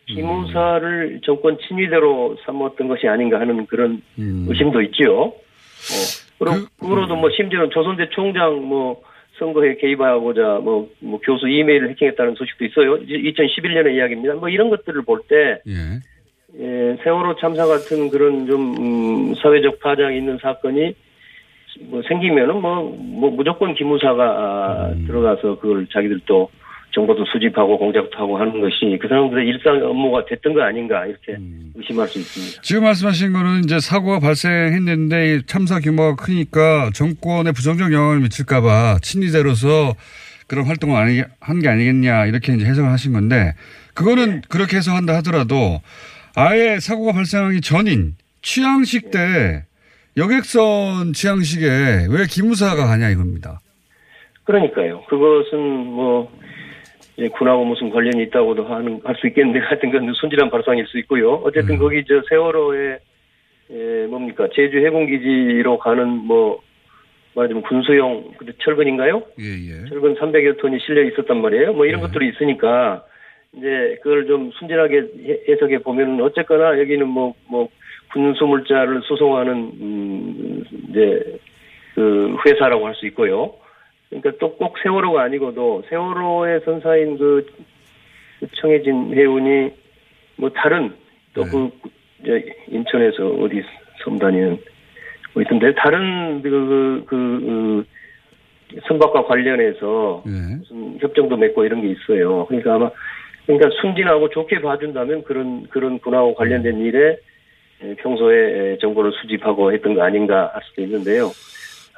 [0.06, 4.46] 기무사를 정권 친위대로 삼았던 것이 아닌가 하는 그런 음.
[4.48, 5.12] 의심도 있지요.
[5.22, 5.34] 어,
[6.38, 9.02] 그리고 그- 그로도 뭐 심지어는 조선대 총장 뭐
[9.40, 12.98] 선거에 개입하고자 뭐, 뭐 교수 이메일을 해킹했다는 소식도 있어요.
[13.00, 14.34] 2011년의 이야기입니다.
[14.34, 16.00] 뭐 이런 것들을 볼때 예.
[16.58, 20.94] 예, 세월호 참사 같은 그런 좀 음, 사회적 파장이 있는 사건이
[21.82, 25.06] 뭐 생기면은 뭐, 뭐 무조건 기무사가 아, 음.
[25.06, 26.50] 들어가서 그걸 자기들도
[26.92, 31.72] 정보도 수집하고 공작도 하고 하는 것이 그 사람들의 일상 업무가 됐던 거 아닌가 이렇게 음.
[31.76, 32.62] 의심할 수 있습니다.
[32.62, 39.94] 지금 말씀하신 거는 이제 사고가 발생했는데 이 참사 규모가 크니까 정권에 부정적 영향을 미칠까봐 친위대로서
[40.48, 43.54] 그런 활동을 한게 아니겠냐 이렇게 이제 해석을 하신 건데
[43.94, 45.80] 그거는 그렇게 해석한다 하더라도
[46.34, 49.64] 아예 사고가 발생하기 전인 취향식 때
[50.16, 53.60] 여객선 취향식에 왜 기무사가 가냐 이겁니다.
[54.44, 55.02] 그러니까요.
[55.08, 56.28] 그것은 뭐
[57.16, 61.34] 이제 군하고 무슨 관련이 있다고도 하는 할 수 있겠는데 하여튼 그 순진한 발상일 수 있고요.
[61.44, 62.98] 어쨌든 거기 저 세월호에
[63.72, 66.60] 에, 뭡니까 제주 해군기지로 가는 뭐
[67.34, 69.22] 말하자면 군수용 그 철근인가요?
[69.38, 69.88] 예 예.
[69.88, 71.72] 철근 300여 톤이 실려 있었단 말이에요.
[71.74, 73.04] 뭐 이런 것들이 있으니까
[73.56, 74.96] 이제 그걸 좀 순진하게
[75.26, 77.68] 해- 해석해 보면은 어쨌거나 여기는 뭐뭐
[78.12, 81.38] 군수 물자를 수송하는 음 이제
[81.94, 83.54] 그 회사라고 할 수 있고요.
[84.10, 87.46] 그러니까 또 꼭 세월호가 아니고도 세월호의 선사인 그,
[88.40, 89.70] 그 청해진 해운이
[90.36, 90.92] 뭐 다른
[91.34, 91.70] 또그
[92.68, 93.62] 인천에서 어디
[94.02, 94.58] 섬 다니는
[95.32, 97.86] 뭐 있던데 다른 그, 그, 그,
[98.70, 100.56] 그 선박과 관련해서 예.
[100.56, 102.46] 무슨 협정도 맺고 이런 게 있어요.
[102.46, 102.90] 그러니까 아마
[103.46, 107.16] 그러니까 순진하고 좋게 봐준다면 그런 그런 군하고 관련된 일에
[107.82, 108.36] 에, 평소에
[108.72, 111.30] 에, 정보를 수집하고 했던 거 아닌가 할 수도 있는데요.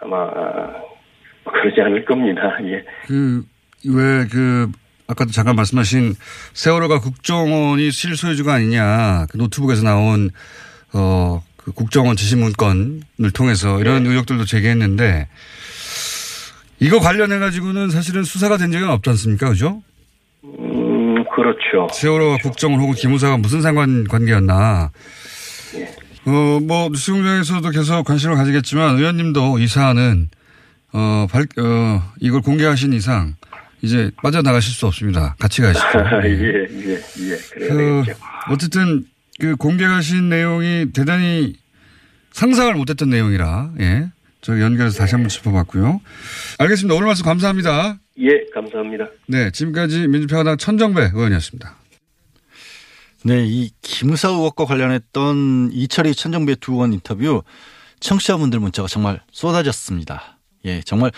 [0.01, 0.83] 아마
[1.45, 2.43] 그러지 않을 겁니다.
[2.65, 2.85] 예.
[3.07, 3.45] 그,
[3.87, 4.71] 왜, 그,
[5.07, 6.15] 아까도 잠깐 말씀하신
[6.55, 10.31] 세월호가 국정원이 실소유주가 아니냐, 그 노트북에서 나온,
[10.93, 15.29] 어, 그 국정원 지시문건을 통해서 이런 의혹들도 제기했는데,
[16.81, 19.49] 이거 관련해가지고는 사실은 수사가 된 적은 없지 않습니까?
[19.49, 19.83] 그죠?
[20.45, 21.89] 음 그렇죠.
[21.93, 24.91] 세월호와 국정원 혹은 기무사가 무슨 상관 관계였나.
[26.25, 30.29] 어, 뭐, 뉴스 공장에서도 계속 관심을 가지겠지만, 의원님도 이 사안은,
[30.93, 33.35] 어, 발, 어, 이걸 공개하신 이상,
[33.81, 35.35] 이제 빠져나가실 수 없습니다.
[35.39, 35.87] 같이 가시죠.
[36.25, 36.67] 예, 예.
[36.71, 37.37] 예, 예.
[37.51, 38.53] 그래야 그.
[38.53, 39.07] 어쨌든,
[39.41, 41.55] 그 공개하신 내용이 대단히
[42.33, 44.11] 상상을 못했던 내용이라, 예.
[44.43, 46.01] 저희 연결해서 다시 한번 짚어봤고요.
[46.59, 46.95] 알겠습니다.
[46.95, 47.99] 오늘 말씀 감사합니다.
[48.19, 49.09] 예, 감사합니다.
[49.29, 49.51] 네.
[49.51, 51.77] 지금까지 민주평화당 천정배 의원이었습니다.
[53.25, 57.45] 네, 이 기무사 의혹과 관련했던 이철희 천정배 두 의원 인터뷰
[58.01, 60.32] 청취자분들 문자가 정말 쏟아졌습니다.
[60.65, 61.11] 예, 정말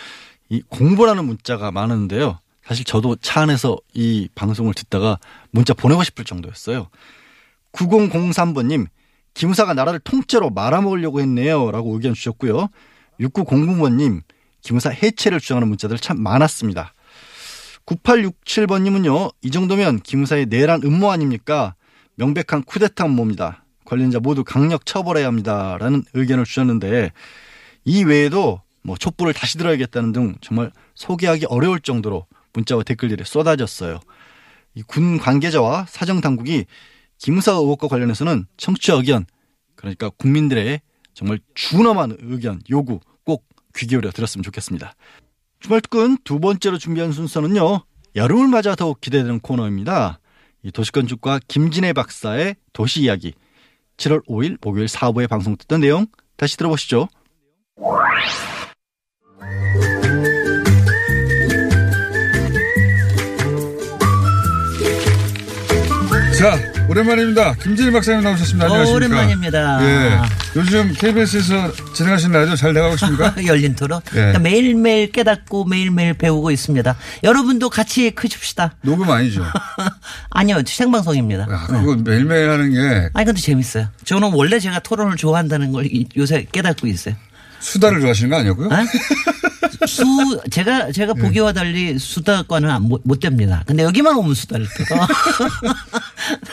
[0.48, 2.38] 이 공부라는 문자가 많은데요.
[2.64, 5.18] 사실 저도 차 안에서 이 방송을 듣다가
[5.50, 6.88] 문자 보내고 싶을 정도였어요.
[7.72, 8.87] 9003번님,
[9.35, 11.70] 기무사가 나라를 통째로 말아먹으려고 했네요.
[11.70, 12.68] 라고 의견 주셨고요.
[13.20, 14.22] 6909번님,
[14.62, 16.94] 기무사 해체를 주장하는 문자들 참 많았습니다.
[17.85, 21.74] 9867번님은요, 이 정도면 기무사의 내란 음모 아닙니까?
[22.14, 23.64] 명백한 쿠데타 음모입니다.
[23.85, 25.76] 관련자 모두 강력 처벌해야 합니다.
[25.78, 27.12] 라는 의견을 주셨는데,
[27.85, 33.99] 이 외에도 뭐 촛불을 다시 들어야겠다는 등 정말 소개하기 어려울 정도로 문자와 댓글들이 쏟아졌어요.
[34.75, 36.66] 이군 관계자와 사정 당국이
[37.18, 39.25] 기무사 의혹과 관련해서는 청취자 의견,
[39.75, 40.81] 그러니까 국민들의
[41.14, 44.94] 정말 준엄한 의견, 요구 꼭 귀 기울여 들었으면 좋겠습니다.
[45.61, 47.85] 주말특근 두 번째로 준비한 순서는요.
[48.14, 50.20] 여름을 맞아 더욱 기대되는 코너입니다.
[50.62, 53.35] 이 도시건축가 김진애 박사의 도시 이야기.
[53.97, 57.09] 7월 5일 목요일 4부에 방송됐던 내용 다시 들어보시죠.
[66.44, 66.59] 자,
[66.90, 67.54] 오랜만입니다.
[67.54, 68.66] 김진희 박사님 나오셨습니다.
[68.66, 68.96] 안녕하십니까?
[68.96, 69.78] 오랜만입니다.
[69.83, 70.20] 예.
[70.57, 73.35] 요즘 KBS에서 진행하시는 라디오 잘 나가고 있습니까?
[73.46, 74.02] 열린 토론.
[74.09, 74.11] 예.
[74.11, 76.96] 그러니까 매일매일 깨닫고 매일매일 배우고 있습니다.
[77.22, 78.74] 여러분도 같이 크십시다.
[78.83, 79.42] 녹음 아니죠?
[80.28, 81.46] 아니요, 생방송입니다.
[81.48, 83.88] 아, 그거 매일매일 하는 게 아니, 근데 재밌어요.
[84.04, 87.14] 저는 원래 제가 토론을 좋아한다는 걸 이- 요새 깨닫고 있어요.
[87.61, 88.68] 수다를 좋아하시는 거 아니었고요?
[89.82, 89.87] 어?
[89.87, 93.62] 수 제가 제가 보기와 달리 수다과는 안- 못, 못 됩니다.
[93.66, 95.06] 근데 여기만 오면 수다를 떠.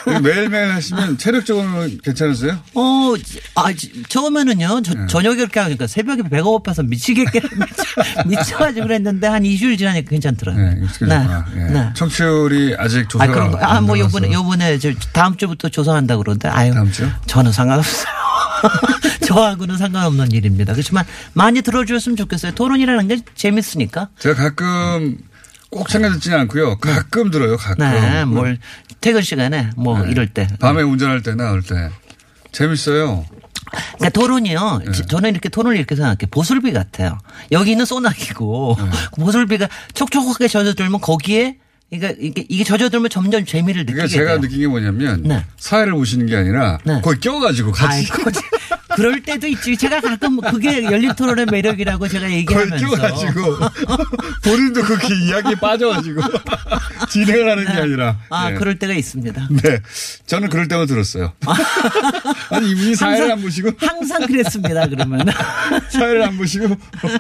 [0.22, 2.60] 매일매일 하시면 체력적으로는 괜찮으세요?
[2.74, 3.14] 어,
[3.56, 4.82] 아, 지- 처음에는요, 네.
[4.84, 10.66] 저, 저녁에 그렇게 하니까 새벽에 배가 고파서 미치겠게, 미쳐, 미쳐가지고 그랬는데 한 2주일 지나니까 괜찮더라고요.
[10.66, 11.46] 네, 익숙해졌구나.
[11.56, 11.60] 예.
[11.74, 11.90] 네.
[11.96, 13.58] 청취율이 아직 아, 조사가 그런 거.
[13.60, 13.98] 아, 안 뭐.
[13.98, 16.74] 요번에, 요번에 저 다음 주부터 조사한다 그러는데, 아유.
[16.74, 17.10] 다음 주?
[17.28, 18.12] 저는 상관없어요.
[19.26, 20.74] 저하고는 상관없는 일입니다.
[20.74, 22.54] 그렇지만 많이 들어주셨으면 좋겠어요.
[22.54, 24.10] 토론이라는 게 재밌으니까.
[24.20, 25.18] 제가 가끔
[25.70, 26.78] 꼭 챙겨 듣지는 않고요.
[26.80, 27.58] 가끔 들어요.
[27.58, 27.86] 가끔.
[27.90, 28.58] 네, 뭘,
[29.00, 30.12] 퇴근 시간에 뭐 네.
[30.12, 30.48] 이럴 때.
[30.60, 31.90] 밤에 운전할 때나 올 때.
[32.52, 33.26] 재밌어요.
[33.96, 34.82] 그러니까 토론이요.
[34.86, 34.92] 네.
[34.92, 36.18] 지- 저는 이렇게 토론을 이렇게 생각해.
[36.30, 37.18] 보슬비 같아요.
[37.52, 38.90] 여기는 소나기고 네.
[39.24, 41.58] 보슬비가 촉촉하게 젖어들면 거기에
[41.92, 44.42] 그러니까 이게, 이게 젖어들면 점점 재미를 그러니까 느끼게 제가 돼요.
[44.42, 45.46] 느낀 게 뭐냐면 네.
[45.58, 47.02] 사회를 보시는 게 아니라 네.
[47.04, 48.32] 거기 껴가지고 같이 아이고,
[48.96, 49.78] 그럴 때도 있지.
[49.78, 53.58] 제가 가끔 그게 열린 토론의 매력이라고 제가 얘기하면서 껴가지고
[54.44, 56.22] 본인도 그렇게 이야기에 빠져가지고
[57.10, 58.18] 진행을 하는 게 아니라.
[58.30, 58.56] 아, 네.
[58.58, 59.48] 그럴 때가 있습니다.
[59.64, 59.80] 네.
[60.26, 61.34] 저는 그럴 때만 들었어요.
[62.50, 64.88] 아니, 이분이 사회를 안 보시고, 항상 그랬습니다.
[64.88, 65.26] 그러면.
[65.90, 66.68] 사회를 안 보시고,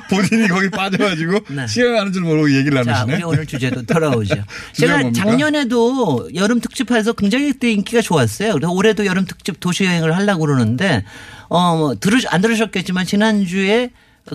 [0.10, 1.67] 본인이 거기 빠져가지고, 네.
[1.67, 3.15] 시간 가는 줄 모르고 얘기를 자, 나누시네.
[3.15, 4.36] 우리 오늘 주제도 돌아오죠.
[4.73, 5.23] 제가 뭡니까?
[5.25, 8.53] 작년에도 여름 특집해서 굉장히 그때 인기가 좋았어요.
[8.53, 11.03] 그래서 올해도 여름 특집 도시 여행을 하려고 그러는데
[11.51, 13.89] 어, 뭐 들으 안 들으셨겠지만 지난주에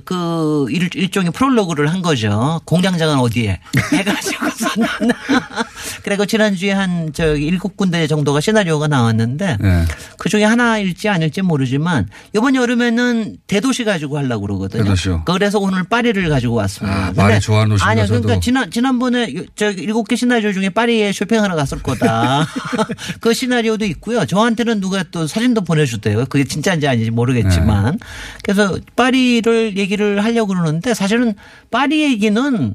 [0.04, 2.60] 그 일, 일종의 프롤로그를 한 거죠.
[2.64, 3.60] 공장장은 어디에
[3.92, 4.86] 해가지고서는
[6.02, 9.84] 그리고 지난주에 한 저기 일곱 군데 정도가 시나리오가 나왔는데 네.
[10.18, 14.82] 그 중에 하나일지 아닐지 모르지만 이번 여름에는 대도시 가지고 하려고 그러거든요.
[14.84, 15.22] 대도시요.
[15.24, 17.06] 그래서 오늘 파리를 가지고 왔습니다.
[17.06, 18.06] 아, 파리 좋아하는 아니요.
[18.06, 18.40] 그러니까.
[18.40, 22.46] 지난 지난번에 저 일곱 개 시나리오 중에 파리에 쇼핑하러 갔을 거다.
[23.20, 24.26] 그 시나리오도 있고요.
[24.26, 26.26] 저한테는 누가 또 사진도 보내주대요.
[26.26, 27.92] 그게 진짜인지 아닌지 모르겠지만.
[27.92, 27.98] 네.
[28.42, 31.34] 그래서 파리를 얘기를 하려고 그러는데 사실은
[31.70, 32.74] 파리 얘기는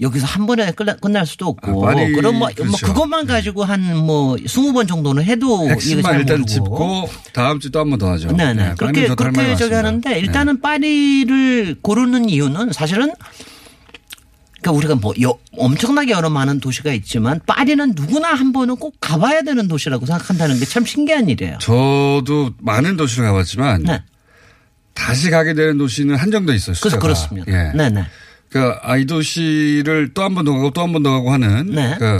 [0.00, 1.86] 여기서 한 번에 끝날 수도 없고.
[1.86, 2.86] 아, 파리, 그럼 뭐, 뭐 그렇죠.
[2.86, 6.46] 그것만 가지고 한뭐 20번 정도는 해도 이거 일단.
[6.46, 8.32] 짚고, 다음 주 또 한 번 더 하죠.
[8.32, 8.54] 네네.
[8.54, 9.74] 네, 그렇게, 저도 할 말이 그렇게 저기.
[9.74, 10.18] 하는데 네.
[10.20, 13.12] 일단은 파리를 고르는 이유는 사실은
[14.62, 19.42] 그러니까 우리가 뭐 여- 엄청나게 여러 많은 도시가 있지만 파리는 누구나 한 번은 꼭 가봐야
[19.42, 21.58] 되는 도시라고 생각한다는 게 참 신기한 일이에요.
[21.60, 24.02] 저도 많은 도시를 가봤지만, 네.
[25.00, 26.74] 다시 가게 되는 도시는 한정돼 있어요.
[26.74, 27.00] 그래서 숫자가.
[27.00, 27.50] 그렇습니다.
[27.52, 27.72] 예.
[27.76, 28.04] 네네.
[28.50, 31.70] 그러니까 아, 이 도시를 또 한 번 더 가고 또 한 번 더 가고 하는
[31.74, 31.96] 네.
[31.98, 32.18] 그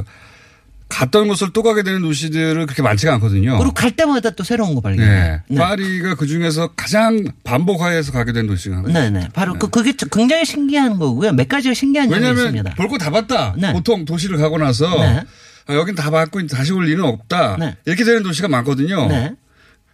[0.88, 3.58] 갔던 곳을 또 가게 되는 도시들은 그렇게 많지가 않거든요.
[3.58, 5.12] 그리고 갈 때마다 또 새로운 거 발견해요.
[5.14, 5.40] 네.
[5.48, 5.56] 네.
[5.56, 9.10] 파리가 그 중에서 가장 반복하여서 가게 된 도시가 하나예요.
[9.10, 9.28] 네네.
[9.32, 11.32] 바로 그, 그게 굉장히 신기한 거고요.
[11.32, 12.74] 몇 가지가 신기한 점이 왜냐하면 있습니다.
[12.74, 13.54] 볼거 다 봤다.
[13.56, 13.72] 네.
[13.72, 15.22] 보통 도시를 가고 나서 네.
[15.66, 17.56] 아, 여긴 다 봤고 다시 올 일은 없다.
[17.60, 17.76] 네.
[17.84, 19.06] 이렇게 되는 도시가 많거든요.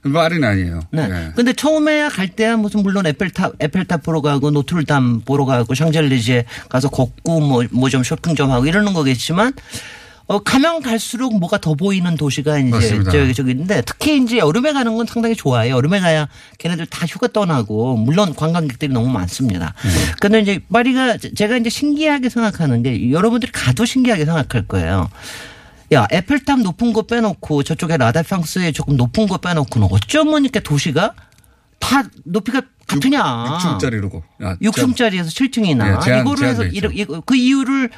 [0.06, 0.12] 네.
[0.12, 0.80] 파리는 아니에요.
[0.90, 1.08] 네.
[1.08, 1.32] 네.
[1.36, 6.88] 근데 처음에야 갈 때야 무슨 물론 에펠탑 에펠탑 보러 가고 노트르담 보러 가고 샹젤리제 가서
[6.88, 9.52] 걷고 뭐 뭐 좀 쇼핑 좀 하고 이러는 거겠지만
[10.28, 13.12] 어 가면 갈수록 뭐가 더 보이는 도시가 이제 맞습니다.
[13.12, 15.70] 저기 저기 있는데 특히 이제 여름에 가는 건 상당히 좋아요.
[15.76, 16.26] 여름에 가야
[16.58, 19.74] 걔네들 다 휴가 떠나고 물론 관광객들이 너무 많습니다.
[19.84, 19.90] 네.
[20.18, 25.08] 근데 이제 파리가 제- 제가 이제 신기하게 생각하는 게 여러분들이 가도 신기하게 생각할 거예요.
[25.92, 31.14] 야, 에펠탑 높은 거 빼놓고 저쪽에 라다팡스에 조금 높은 거 빼놓고는 어쩌면 이렇게 도시가
[31.78, 33.22] 다 높이가 같으냐.
[33.78, 34.22] 6층짜리로.
[34.42, 37.90] 아, 6층짜리에서 7층이나 네, 제한- 이거를 해서 이거- 그 이유를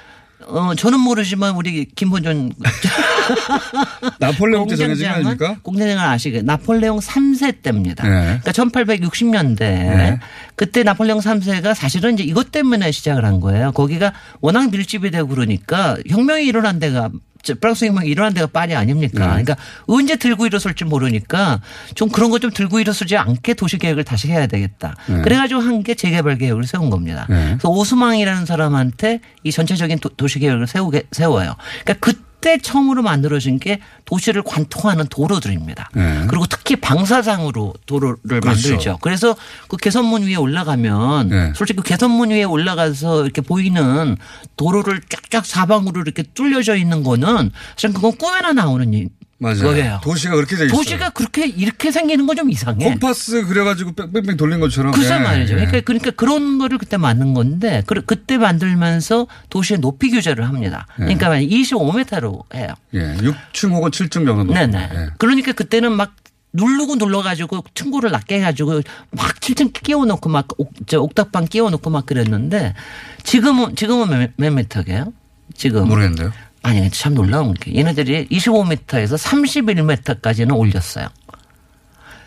[0.46, 2.52] 어 저는 모르지만 우리 김본전
[4.20, 5.56] 나폴레옹 때 정해진 아닙니까?
[5.62, 8.08] 공장장은 아시게 나폴레옹 3세 때입니다.
[8.08, 8.38] 네.
[8.42, 10.20] 그러니까 1860년대 네.
[10.54, 13.72] 그때 나폴레옹 3세가 사실은 이제 이것 때문에 시작을 한 거예요.
[13.72, 17.10] 거기가 워낙 밀집이 되고 그러니까 혁명이 일어난 데가
[17.48, 19.20] 저 프랑스 혁명이 일어난 데가 파리 아닙니까?
[19.36, 19.42] 네.
[19.44, 19.56] 그러니까
[19.86, 21.60] 언제 들고 일어설지 모르니까
[21.94, 24.94] 좀 그런 거 좀 들고 일어서지 않게 도시 계획을 다시 해야 되겠다.
[25.06, 25.22] 네.
[25.22, 27.26] 그래가지고 한 게 재개발 계획을 세운 겁니다.
[27.30, 27.46] 네.
[27.58, 31.54] 그래서 오스망이라는 사람한테 이 전체적인 도, 시 계획을 세우게 세워요.
[31.84, 35.90] 그러니까 그 때 처음으로 만들어진 게 도시를 관통하는 도로들입니다.
[35.94, 36.24] 네.
[36.28, 38.46] 그리고 특히 방사장으로 도로를 그렇죠.
[38.46, 38.98] 만들죠.
[39.00, 39.36] 그래서
[39.68, 41.52] 그 개선문 위에 올라가면 네.
[41.56, 44.16] 솔직히 그 개선문 위에 올라가서 이렇게 보이는
[44.56, 49.08] 도로를 쫙쫙 사방으로 이렇게 뚫려져 있는 거는 사실 그건 꿈에나 나오는 일-
[49.40, 49.62] 맞아요.
[49.62, 50.00] 거예요.
[50.02, 50.76] 도시가 그렇게 돼 있어요.
[50.76, 52.84] 도시가 그렇게 이렇게 생기는 건좀 이상해.
[52.84, 54.92] 콤파스 그래가지고 뺑뺑뺑 돌린 것처럼.
[55.00, 55.54] 예, 말이죠.
[55.54, 55.56] 예.
[55.58, 60.86] 그러니까, 그러니까 그런 거를 그때 만든 건데 그, 그때 만들면서 도시의 높이 규제를 합니다.
[60.98, 61.16] 네.
[61.16, 62.68] 그러니까 25m로 해요.
[62.94, 64.52] 예, 6층 혹은 7층 정도.
[64.52, 64.88] 네네.
[64.88, 64.94] 거.
[64.94, 65.08] 예.
[65.18, 66.14] 그러니까 그때는 막
[66.52, 72.74] 누르고 눌러가지고 층고를 낮게 해가지고 막 7층 끼워놓고 막 옥, 저 옥탑방 끼워놓고 막 그랬는데
[73.22, 75.12] 지금은 지금은 몇, 몇 미터게요?
[75.54, 76.32] 지금 모르겠는데요.
[76.68, 81.08] 아니 참 놀라운 게 얘네들이 25m에서 31m까지는 올렸어요.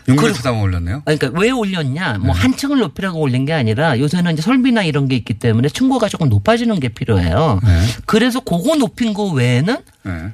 [0.08, 1.02] 용매트당 올렸네요.
[1.04, 2.14] 그러니까 왜 올렸냐?
[2.14, 2.18] 네.
[2.18, 6.28] 뭐한 층을 높이라고 올린 게 아니라 요새는 이제 설비나 이런 게 있기 때문에 층고가 조금
[6.28, 7.60] 높아지는 게 필요해요.
[7.62, 7.82] 네.
[8.04, 10.32] 그래서 그거 높인 거 외에는 네.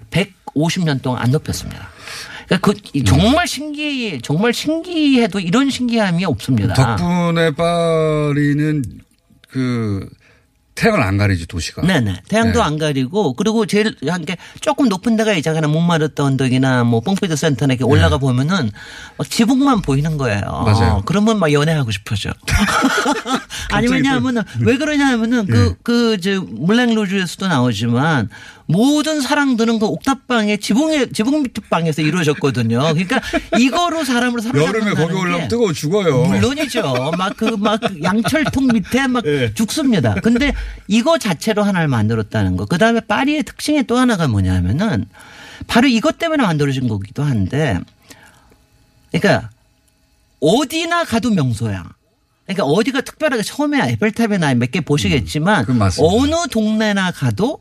[0.55, 1.90] 150년 동안 안 높였습니다.
[2.47, 6.73] 그러니까 그 이- 정말 신기 정말 신기해도 이런 신기함이 없습니다.
[6.73, 8.83] 덕분에 파리는
[9.51, 10.09] 그
[10.78, 11.82] 태양을 안 가리지 도시가.
[11.82, 12.22] 네네.
[12.28, 12.64] 태양도 네.
[12.64, 15.68] 안 가리고 그리고 제일 한 게 조금 높은 데가 있잖아요.
[15.68, 18.70] 몽마르트 언덕이나 뭐 뽕피드 센터나 이렇게 올라가 보면은
[19.16, 20.40] 막 지붕만 보이는 거예요.
[20.40, 20.72] 네.
[20.72, 21.02] 맞아요.
[21.06, 22.30] 그러면 막 연애하고 싶어져.
[23.72, 25.52] 아니 왜냐하면은 왜 그러냐면은 네.
[25.52, 28.28] 그 그저 물랭루즈에서도 나오지만
[28.70, 32.78] 모든 사랑들은 그 옥탑방의 지붕에 지붕 밑에 방에서 이루어졌거든요.
[32.81, 33.18] 그러니까
[33.59, 36.24] 이거로 사람을 여름에 거기 올라오면 뜨거워 죽어요.
[36.24, 37.12] 물론이죠.
[37.16, 39.54] 막 그 막 양철통 밑에 막 네.
[39.54, 40.14] 죽습니다.
[40.22, 40.52] 근데
[40.87, 42.66] 이거 자체로 하나를 만들었다는 거.
[42.66, 45.07] 그 다음에 파리의 특징이 또 하나가 뭐냐면은
[45.66, 47.81] 바로 이것 때문에 만들어진 거기도 한데
[49.11, 49.48] 그러니까
[50.40, 51.85] 어디나 가도 명소야.
[52.44, 55.81] 그러니까 어디가 특별하게 처음에 에펠탑이나 몇 개 보시겠지만 음.
[56.00, 57.61] 어느 동네나 가도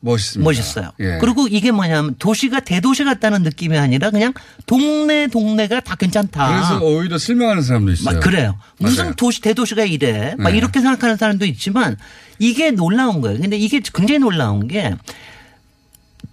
[0.00, 0.48] 멋있습니다.
[0.48, 0.90] 멋있어요.
[1.00, 1.18] 예.
[1.20, 4.32] 그리고 이게 뭐냐면 도시가 대도시 같다는 느낌이 아니라 그냥
[4.66, 6.48] 동네 동네가 다 괜찮다.
[6.48, 8.14] 그래서 오히려 실망하는 사람도 있어요.
[8.14, 8.58] 막 그래요.
[8.78, 9.14] 무슨 맞아요.
[9.16, 10.34] 도시 대도시가 이래.
[10.38, 10.58] 막 네.
[10.58, 11.96] 이렇게 생각하는 사람도 있지만
[12.38, 13.40] 이게 놀라운 거예요.
[13.40, 14.94] 근데 이게 굉장히 놀라운 게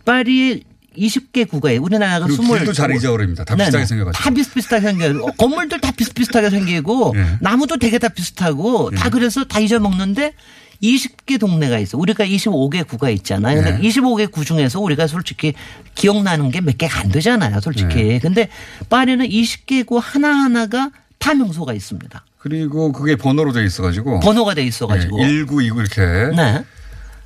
[0.06, 0.64] 파리의
[0.98, 2.58] 20개 구가에 우리나라가 그리고 20.
[2.58, 3.44] 길도 잘 잊어버립니다.
[3.44, 3.66] 다 네네.
[3.70, 4.24] 비슷하게 생겨가지고.
[4.24, 5.26] 다 비슷비슷하게 생겨요.
[5.38, 7.26] 건물들 다 비슷비슷하게 생기고 네.
[7.42, 10.34] 나무도 되게 다 비슷하고 다 그래서 다 잊어먹는데
[10.82, 11.98] 20개 동네가 있어.
[11.98, 13.62] 우리가 25개 구가 있잖아요.
[13.62, 13.88] 근데 네.
[13.90, 15.54] 25개 구 중에서 우리가 솔직히
[15.96, 17.60] 기억나는 게 몇 개가 안 되잖아요.
[17.62, 18.04] 솔직히.
[18.04, 18.20] 네.
[18.20, 18.50] 근데
[18.90, 22.26] 파리는 20개 구 하나하나가 다 명소가 있습니다.
[22.40, 24.20] 그리고 그게 번호로 돼 있어가지고.
[24.20, 25.18] 번호가 돼 있어가지고.
[25.18, 26.02] 네, 19, 29 이렇게.
[26.36, 26.64] 네.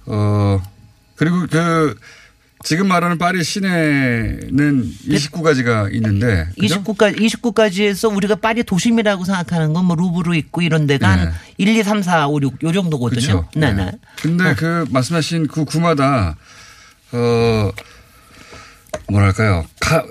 [0.05, 0.61] 어,
[1.15, 1.95] 그리고 그
[2.63, 6.47] 지금 말하는 파리 시내는 29가지가 있는데.
[6.59, 6.83] 그죠?
[6.83, 11.21] 29까지, 29까지에서 우리가 파리 도심이라고 생각하는 건 뭐 루브르 있고 이런 데가 네.
[11.23, 13.21] 한 1, 2, 3, 4, 5, 6, 요 정도거든요.
[13.21, 13.49] 그렇죠.
[13.55, 13.85] 네네.
[13.85, 13.91] 네.
[14.21, 16.35] 근데 그 말씀하신 그 구마다
[17.13, 17.71] 어
[19.07, 19.65] 뭐랄까요?
[19.79, 20.03] 가,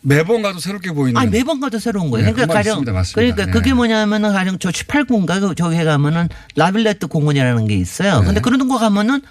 [0.00, 1.20] 매번 가도 새롭게 보이는.
[1.20, 2.26] 아니 매번 가도 새로운 거예요.
[2.26, 2.92] 네, 그러니까 가령 있습니다.
[2.92, 3.14] 맞습니다.
[3.14, 3.52] 그러니까 네.
[3.52, 8.20] 그게 뭐냐면은 가령 저 18군가 그 저기 가면은 라빌레트 공원이라는 게 있어요.
[8.20, 8.26] 네.
[8.26, 9.22] 근데 그런 거 가면은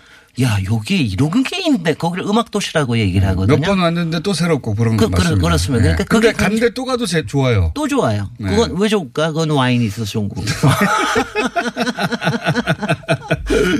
[0.41, 3.55] 야 여기 이런 게 있는데 거기를 음악 도시라고 얘기를 하거든요.
[3.59, 5.35] 몇 번 왔는데 또 새롭고 그런 그- 거 맞습니다.
[5.35, 5.83] 그렇- 그렇습니다.
[5.83, 7.71] 그러니까 근데 간데 또 가도 제, 좋아요.
[7.75, 8.31] 또 좋아요.
[8.39, 8.49] 네.
[8.49, 9.27] 그건 왜 좋을까?
[9.27, 10.41] 그건 와인이 있어서 좋은 거고.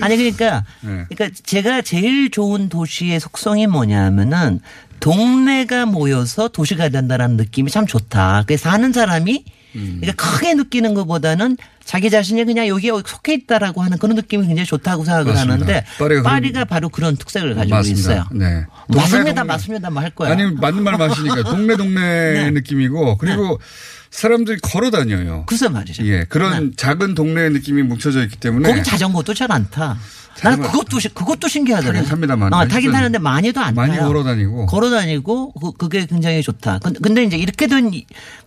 [0.02, 1.06] 아니 그러니까 네.
[1.10, 4.60] 그러니까 제가 제일 좋은 도시의 속성이 뭐냐면은
[5.00, 8.44] 동네가 모여서 도시가 된다라는 느낌이 참 좋다.
[8.48, 9.44] 그래서 사는 사람이
[9.76, 9.98] 음.
[10.02, 15.04] 그러니까 크게 느끼는 것보다는 자기 자신이 그냥 여기에 속해 있다라고 하는 그런 느낌이 굉장히 좋다고
[15.04, 15.54] 생각을 맞습니다.
[15.54, 18.00] 하는데 파리가 파리가 바로 그런 특색을 가지고 맞습니다.
[18.02, 18.26] 있어요.
[18.32, 18.66] 네.
[18.88, 20.32] 맞습니다, 동네- 맞습니다, 뭐 할 거야.
[20.32, 22.00] 아니 맞는 말 마시니까 동네 동네
[22.44, 22.52] 네.
[22.52, 23.60] 느낌이고 그리고
[24.18, 25.44] 사람들이 걸어 다녀요.
[25.48, 26.06] 글쎄 말이죠.
[26.06, 26.76] 예, 그런 네.
[26.78, 29.98] 작은 동네 느낌이 뭉쳐져 있기 때문에 거기 자전거도 잘 안 타.
[30.44, 32.02] 나는 그것도 시- 그것도 신기하더라고요.
[32.04, 32.54] 타긴 탑니다만.
[32.54, 34.08] 어, 타긴 하여튼 타는데 많이도 안 많이 타요.
[34.08, 36.80] 걸어 다니고 걸어 다니고 그- 그게 굉장히 좋다.
[36.80, 37.90] 근데, 근데 이제 이렇게 된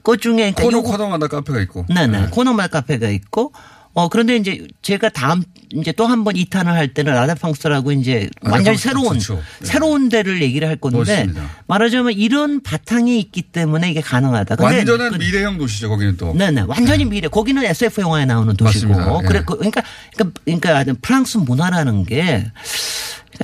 [0.03, 1.85] 것 중에 그러니까 코너 코너마다 카페가 있고.
[1.93, 2.29] 네네.
[2.31, 3.53] 코너말 카페가 있고
[3.99, 9.19] 어 그런데 이제 제가 다음 이제 또 한번 2탄을 할 때는 라다팡스라고 이제 완전히 새로운.
[9.19, 9.37] 네.
[9.63, 11.43] 새로운 데를 얘기를 할 건데 멋있습니다.
[11.67, 14.57] 말하자면 이런 바탕이 있기 때문에 이게 가능하다.
[14.63, 16.35] 완전한 그- 미래형 도시죠 거기는 또.
[16.35, 16.65] 네네.
[16.69, 17.27] 완전히 미래.
[17.29, 18.89] 거기는 SF 영화에 나오는 도시고.
[18.93, 19.19] 맞습니다.
[19.23, 19.27] 예.
[19.27, 19.83] 그래, 그- 그러니까,
[20.15, 22.45] 그러니까, 그러니까 프랑스 문화라는 게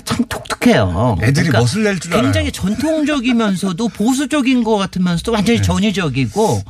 [0.05, 1.17] 참 독특해요.
[1.23, 2.23] 애들이 그러니까 멋을 낼 줄 알아요.
[2.25, 5.63] 굉장히 전통적이면서도 보수적인 것 같으면서도 완전히 네.
[5.63, 6.63] 전위적이고.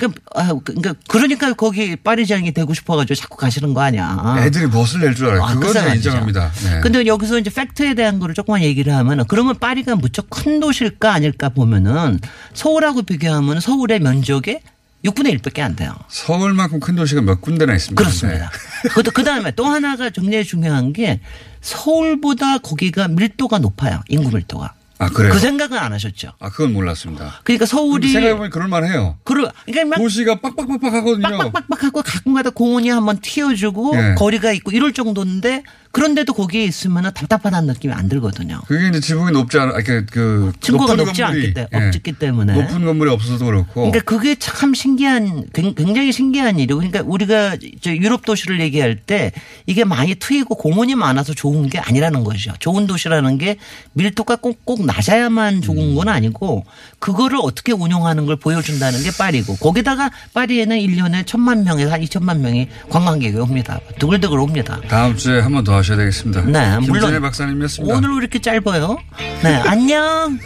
[0.00, 4.36] 그러니까, 아, 그러니까, 그러니까 거기 파리장이 되고 싶어가지고 자꾸 가시는 거 아니야.
[4.38, 5.42] 애들이 멋을 낼 줄 알아요.
[5.44, 6.08] 아, 그건 제가 말이죠.
[6.08, 6.52] 인정합니다.
[6.64, 6.80] 네.
[6.80, 11.48] 근데 여기서 이제 팩트에 대한 거를 조금만 얘기를 하면은 그러면 파리가 무척 큰 도시일까 아닐까
[11.50, 12.18] 보면은
[12.54, 14.60] 서울하고 비교하면 서울의 면적의
[15.04, 15.94] 6분의 1밖에 안 돼요.
[16.08, 18.00] 서울만큼 큰 도시가 몇 군데나 있습니다.
[18.02, 18.50] 그렇습니다.
[18.84, 19.02] 네.
[19.14, 21.20] 그 다음에 또 하나가 굉장히 중요한 게
[21.62, 24.00] 서울보다 거기가 밀도가 높아요.
[24.08, 24.74] 인구 밀도가.
[25.00, 25.32] 아 그래요?
[25.32, 26.32] 그 생각은 안 하셨죠.
[26.38, 27.40] 아 그건 몰랐습니다.
[27.42, 29.16] 그러니까 서울이 생각해보면 그럴만해요.
[29.24, 31.38] 그러, 그러니까 막 도시가 빡빡빡빡 하거든요.
[31.38, 34.14] 빡빡빡빡 하고 가끔가다 공원이 한번 튀어주고 예.
[34.16, 38.60] 거리가 있고 이럴 정도인데 그런데도 거기에 있으면 답답하다는 느낌이 안 들거든요.
[38.68, 41.86] 그게 이제 지붕이 높지 않아, 아, 그, 그 층고가 높지 건물이, 않기 때, 예.
[41.88, 42.52] 없기 때문에.
[42.54, 43.72] 높은 건물이 없어서도 그렇고.
[43.90, 49.32] 그러니까 그게 참 신기한 굉- 굉장히 신기한 일이고 그러니까 우리가 저 유럽 도시를 얘기할 때
[49.66, 52.52] 이게 많이 트이고 공원이 많아서 좋은 게 아니라는 거죠.
[52.60, 53.56] 좋은 도시라는 게
[53.94, 56.64] 밀도가 꼭꼭 낮아야만 좋은 건 아니고
[57.00, 62.68] 그거를 어떻게 운영하는 걸 보여준다는 게 파리고 거기다가 파리에는 1년에 천만 명에서 한 2천만 명이
[62.90, 63.80] 관광객이 옵니다.
[63.98, 64.80] 두글두글 옵니다.
[64.88, 66.42] 다음 주에 한 번 더 하셔야 되겠습니다.
[66.42, 67.94] 네, 물론 박사님이었습니다.
[67.94, 68.98] 오늘 왜 이렇게 짧아요?
[69.42, 70.38] 네, 안녕.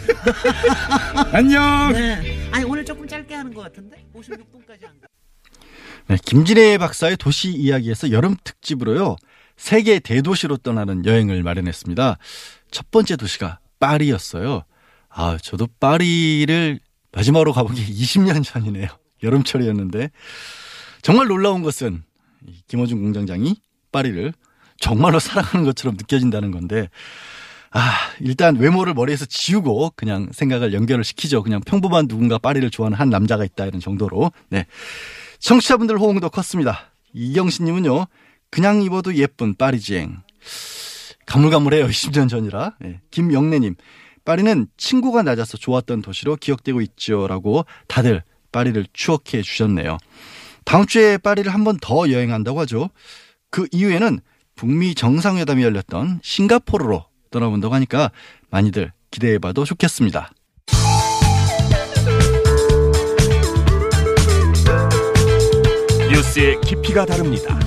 [1.31, 1.93] 안녕.
[1.93, 2.49] 네.
[2.51, 3.55] 아니 오늘 조금 짧게 하는 거.
[3.55, 5.07] 것 같은데 56분까지 안 가.
[6.07, 9.15] 네, 김진애 박사의 도시 이야기에서 여름 특집으로요.
[9.57, 12.17] 세계 대도시로 떠나는 여행을 마련했습니다.
[12.69, 14.63] 첫 번째 도시가 파리였어요.
[15.09, 16.79] 아, 저도 파리를
[17.13, 18.87] 마지막으로 가본 게 20년 전이네요.
[19.23, 20.11] 여름철이었는데.
[21.01, 22.03] 정말 놀라운 것은
[22.45, 23.55] 이 김어준 공장장이
[23.91, 24.33] 파리를
[24.79, 26.89] 정말로 사랑하는 것처럼 느껴진다는 건데,
[27.71, 31.43] 아, 일단 외모를 머리에서 지우고 그냥 생각을 연결을 시키죠.
[31.43, 34.31] 그냥 평범한 누군가 파리를 좋아하는 한 남자가 있다 이런 정도로.
[34.49, 34.65] 네.
[35.39, 36.91] 청취자분들 호응도 컸습니다.
[37.13, 38.07] 이경신 님은요,
[38.49, 40.21] 그냥 입어도 예쁜 파리지행.
[41.25, 41.87] 가물가물해요.
[41.89, 42.75] 20년 전이라.
[42.79, 43.01] 네.
[43.11, 43.75] 김영래 님,
[44.23, 47.27] 파리는 친구가 낮아서 좋았던 도시로 기억되고 있죠.
[47.27, 49.97] 라고 다들 파리를 추억해 주셨네요.
[50.63, 52.89] 다음 주에 파리를 한 번 더 여행한다고 하죠.
[53.49, 54.19] 그 이후에는
[54.55, 58.11] 북미 정상회담이 열렸던 싱가포르로 떠나본다고 하니까
[58.49, 60.31] 많이들 기대해봐도 좋겠습니다.
[66.09, 67.59] 뉴스의 깊이가 다릅니다.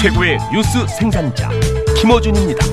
[0.00, 1.50] 최고의 뉴스 생산자
[2.00, 2.66] 김어준입니다.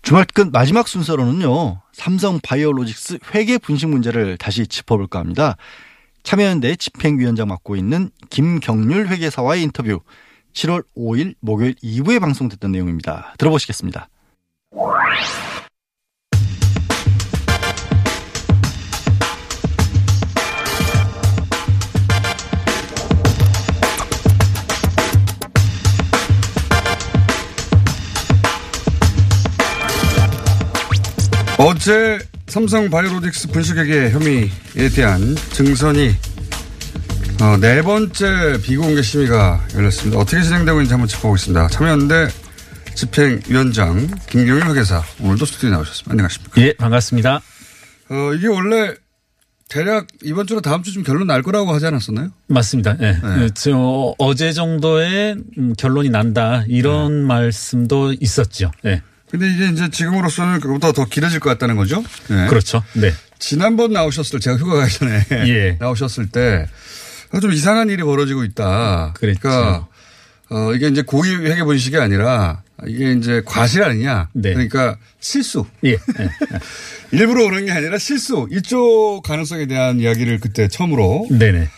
[0.00, 5.56] 주말 끝 마지막 순서로는요, 삼성 바이오로직스 회계 분식 문제를 다시 짚어볼까 합니다.
[6.22, 10.00] 참여연대 집행위원장 맡고 있는 김경률 회계사와의 인터뷰
[10.52, 13.32] 7월 5일 목요일 2부에 방송됐던 내용입니다.
[13.38, 14.10] 들어보시겠습니다.
[31.66, 34.50] 어제 삼성 바이오로직스 분식회계 혐의에
[34.94, 36.14] 대한 증선이
[37.40, 40.20] 어, 네 번째 비공개 심의가 열렸습니다.
[40.20, 41.68] 어떻게 진행되고 있는지 한번 짚어보겠습니다.
[41.68, 42.28] 참여연대
[42.94, 46.12] 집행위원장 김경일 회계사 오늘도 스튜디오에 나오셨습니다.
[46.12, 46.60] 안녕하십니까?
[46.60, 47.36] 예, 반갑습니다.
[48.10, 48.94] 어, 이게 원래
[49.70, 52.28] 대략 이번 주로 다음 주쯤 결론 날 거라고 하지 않았었나요?
[52.46, 52.98] 맞습니다.
[53.00, 53.12] 예.
[53.12, 53.48] 네.
[53.54, 57.26] 저 어제 정도에 음, 결론이 난다 이런 네.
[57.26, 58.70] 말씀도 있었죠.
[58.84, 59.00] 예.
[59.34, 62.04] 근데 이게 이제 지금으로서는 그보다 더 길어질 것 같다는 거죠?
[62.28, 62.46] 네.
[62.46, 62.84] 그렇죠.
[62.92, 63.12] 네.
[63.40, 65.76] 지난번 나오셨을 때 제가 휴가 가기 전에 예.
[65.80, 66.66] 나오셨을 때
[67.40, 69.12] 좀 이상한 일이 벌어지고 있다.
[69.16, 69.40] 그랬죠.
[69.40, 69.88] 그러니까
[70.50, 74.28] 어 이게 이제 고의 회계 분식이 아니라 이게 이제 과실 아니냐.
[74.34, 74.52] 네.
[74.52, 75.66] 그러니까 실수.
[75.84, 75.90] 예.
[75.94, 75.98] 예.
[77.10, 78.46] 일부러 그런 게 아니라 실수.
[78.52, 81.68] 이쪽 가능성에 대한 이야기를 그때 처음으로 네네.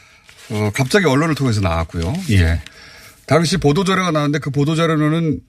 [0.50, 2.12] 어 갑자기 언론을 통해서 나왔고요.
[2.32, 2.60] 예.
[3.26, 5.40] 당시 보도자료가 나왔는데 그 보도자료는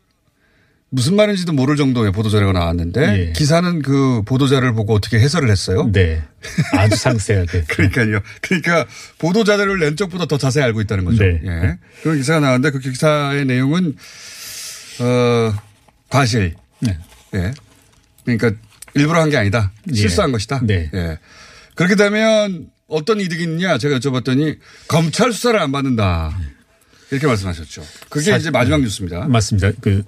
[0.90, 3.34] 무슨 말인지도 모를 정도의 보도자료가 나왔는데 예.
[3.34, 5.90] 기사는 그 보도자료를 보고 어떻게 해설을 했어요?
[5.92, 6.24] 네.
[6.74, 7.64] 아주 상세하게.
[7.68, 8.20] 그러니까요.
[8.42, 8.86] 그러니까
[9.20, 11.24] 보도자료를 낸 쪽보다 더 자세히 알고 있다는 거죠.
[11.24, 11.42] 네.
[11.44, 11.78] 예.
[12.04, 13.96] 그런 기사가 나왔는데 그 기사의 내용은
[15.02, 15.54] 어
[16.10, 16.56] 과실.
[16.80, 16.98] 네.
[17.36, 17.54] 예.
[18.24, 18.52] 그러니까
[18.94, 19.72] 일부러 한 게 아니다.
[19.92, 19.94] 예.
[19.96, 20.62] 실수한 것이다.
[20.64, 20.90] 네.
[20.94, 21.20] 예.
[21.76, 24.58] 그렇게 되면 어떤 이득이 있느냐 제가 여쭤봤더니
[24.88, 26.38] 검찰 수사를 안 받는다.
[27.12, 27.84] 이렇게 말씀하셨죠.
[28.10, 29.28] 그게 사- 이제 마지막 뉴스입니다.
[29.28, 29.72] 맞습니다.
[29.82, 30.04] 그,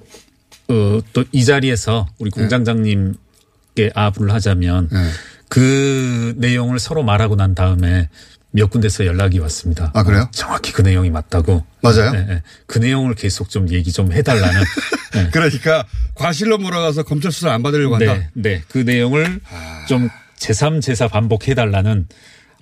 [0.70, 5.10] 어, 또 이 자리에서 우리 공장장님께 아부를 하자면 네.
[5.48, 8.10] 그 내용을 서로 말하고 난 다음에
[8.52, 9.92] 몇 군데서 연락이 왔습니다.
[9.94, 10.28] 아, 그래요?
[10.32, 11.64] 정확히 그 내용이 맞다고.
[11.84, 12.12] 맞아요?
[12.16, 12.44] 예, 예.
[12.66, 14.62] 그 내용을 계속 좀 얘기 좀 해달라는.
[15.18, 15.30] 예.
[15.32, 18.14] 그러니까 과실로 몰아가서 검찰 수사 안 받으려고 한다.
[18.16, 18.64] 네, 네.
[18.70, 19.86] 그 내용을 아.
[19.88, 20.10] 좀
[20.40, 22.08] 제3, 제4 반복해달라는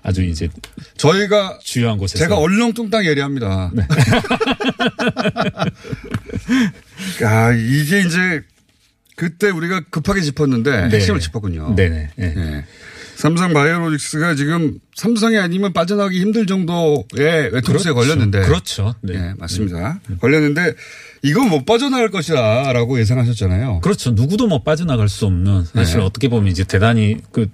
[0.07, 0.47] 아주 이제
[0.95, 2.23] 저희가 주요한 곳에서.
[2.23, 3.73] 제가 얼렁뚱땅 예리합니다.
[7.25, 8.41] 아, 이게 이제
[9.17, 10.95] 그때 우리가 급하게 짚었는데 네.
[10.95, 11.75] 핵심을 짚었군요.
[11.75, 12.09] 네네.
[12.19, 12.23] 예.
[12.23, 12.63] 예.
[13.17, 18.41] 삼성 바이오로직스가 지금 삼성이 아니면 빠져나가기 힘들 정도의 외통수에 걸렸는데.
[18.43, 18.95] 그렇죠.
[19.01, 19.15] 네.
[19.15, 19.99] 예, 맞습니다.
[20.21, 20.73] 걸렸는데
[21.23, 23.81] 이건 못 빠져나갈 것이라고 예상하셨잖아요.
[23.81, 24.11] 그렇죠.
[24.11, 26.05] 누구도 뭐 빠져나갈 수 없는 사실 네.
[26.05, 27.49] 어떻게 보면 이제 대단히 그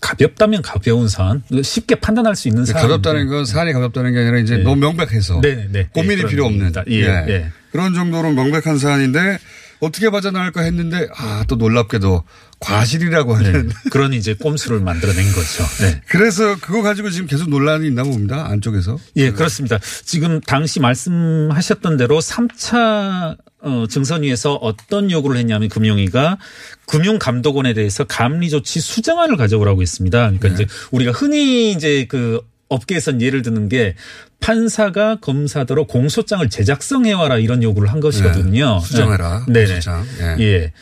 [0.00, 2.82] 가볍다면 가벼운 사안, 쉽게 판단할 수 있는 사안.
[2.82, 4.62] 가볍다는 건 사안이 가볍다는 게 아니라 이제 네.
[4.62, 5.88] 너무 명백해서 네, 네.
[5.92, 6.84] 고민이 네, 그런 필요 없는 겁니다.
[6.88, 7.02] 예,
[7.32, 7.46] 예.
[7.72, 9.38] 그런 정도로 명백한 사안인데
[9.80, 12.24] 어떻게 빠져나갈까 했는데 아 또 놀랍게도
[12.60, 13.44] 과실이라고 네.
[13.44, 15.64] 하는 그런 이제 꼼수를 만들어낸 거죠.
[15.80, 16.00] 네.
[16.08, 19.78] 그래서 그거 가지고 지금 계속 논란이 있나 봅니다 안쪽에서 예, 그렇습니다.
[20.04, 26.38] 지금 당시 말씀하셨던 대로 3차 어, 증선위에서 어떤 요구를 했냐면 금융위가
[26.86, 30.18] 금융감독원에 대해서 감리 조치 수정안을 가져오라고 했습니다.
[30.18, 33.94] 그러니까 이제 우리가 흔히 이제 그 업계에선 예를 드는 게
[34.40, 38.80] 판사가 검사더러 공소장을 제작성해와라 이런 요구를 한 것이거든요.
[38.80, 39.52] 네, 수정해라, 네.
[39.52, 39.66] 네네.
[39.66, 40.06] 공소장.
[40.40, 40.72] 예.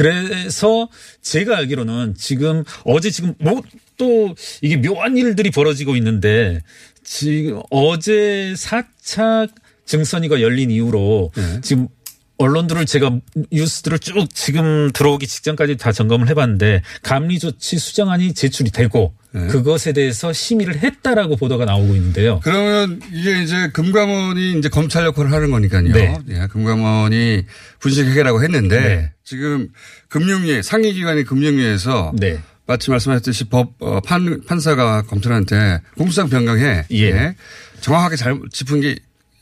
[0.00, 0.12] 예.
[0.12, 0.88] 그래서
[1.22, 3.62] 제가 알기로는 지금 어제 지금 뭐
[3.96, 6.62] 또 이게 묘한 일들이 벌어지고 있는데
[7.02, 9.50] 지금 어제 4차
[9.84, 11.60] 증선위가 열린 이후로 네.
[11.60, 11.88] 지금
[12.36, 13.18] 언론들을 제가
[13.52, 19.46] 뉴스들을 쭉 지금 들어오기 직전까지 다 점검을 해봤는데 감리 조치 수정안이 제출이 되고 네.
[19.48, 22.40] 그것에 대해서 심의를 했다라고 보도가 나오고 있는데요.
[22.42, 25.92] 그러면 이게 이제 금감원이 이제 검찰 역할을 하는 거니까요.
[25.92, 26.18] 네.
[26.28, 27.44] 예, 금감원이
[27.80, 29.12] 분식 회계라고 했는데 네.
[29.24, 29.68] 지금
[30.08, 32.40] 금융위 상위 기관인 금융위에서 네.
[32.66, 37.34] 마치 말씀하셨듯이 법 어, 판, 판사가 검찰한테 공수장 변경해 예.
[37.80, 38.96] 정확하게 잘 짚은 게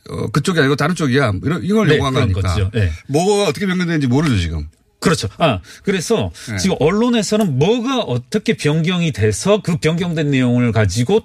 [0.09, 1.33] 어, 그쪽이 아니고 다른 쪽이야.
[1.43, 2.71] 이런 이걸 네, 요구한 거니까.
[2.73, 2.91] 네.
[3.09, 4.69] 뭐가 어떻게 변경되는지 모르죠 지금.
[4.99, 5.29] 그렇죠.
[5.39, 6.59] 아, 그래서 네.
[6.59, 11.23] 지금 언론에서는 뭐가 어떻게 변경이 돼서 그 변경된 내용을 가지고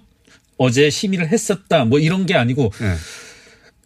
[0.58, 2.96] 어제 심의를 했었다 뭐 이런 게 아니고 예.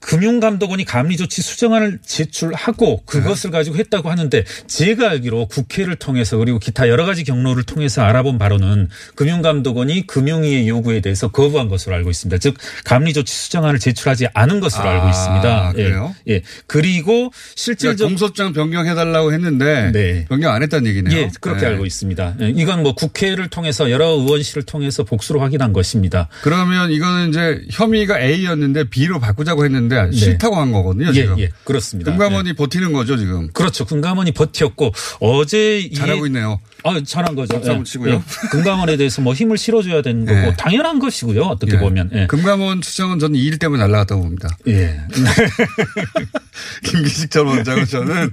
[0.01, 7.05] 금융감독원이 감리조치 수정안을 제출하고 그것을 가지고 했다고 하는데 제가 알기로 국회를 통해서 그리고 기타 여러
[7.05, 12.39] 가지 경로를 통해서 알아본 바로는 금융감독원이 금융위의 요구에 대해서 거부한 것으로 알고 있습니다.
[12.39, 15.73] 즉 감리조치 수정안을 제출하지 않은 것으로 아, 알고 있습니다.
[15.73, 16.15] 그래요?
[16.27, 16.33] 예.
[16.33, 16.41] 예.
[16.67, 20.25] 그리고 그러니까 실질적 공소장 변경해달라고 했는데 네.
[20.27, 21.17] 변경 안 했다는 얘기네요.
[21.17, 21.67] 예, 그렇게 네.
[21.67, 22.35] 알고 있습니다.
[22.41, 26.27] 예, 이건 뭐 국회를 통해서 여러 의원실을 통해서 복수로 확인한 것입니다.
[26.41, 31.07] 그러면 이거는 이제 혐의가 A였는데 B로 바꾸자고 했는데 싫다고 한 거거든요.
[31.09, 31.39] 예, 지금.
[31.39, 32.11] 예, 그렇습니다.
[32.11, 33.49] 금감원이 버티는 거죠 지금.
[33.51, 33.85] 그렇죠.
[33.85, 36.59] 금감원이 버텼고 어제 이- 잘하고 있네요.
[36.83, 37.55] 아, 잘한 거죠.
[37.57, 38.23] 한번 치고요.
[38.51, 40.53] 금감원에 대해서 뭐 힘을 실어줘야 되는 거고 예.
[40.57, 41.43] 당연한 것이고요.
[41.43, 41.79] 어떻게 예.
[41.79, 42.09] 보면.
[42.13, 42.25] 예.
[42.27, 44.49] 금감원 추정은 저는 이 일 때문에 날라갔다고 봅니다.
[44.67, 44.99] 예.
[46.83, 48.31] 김기식 전 원장은 저는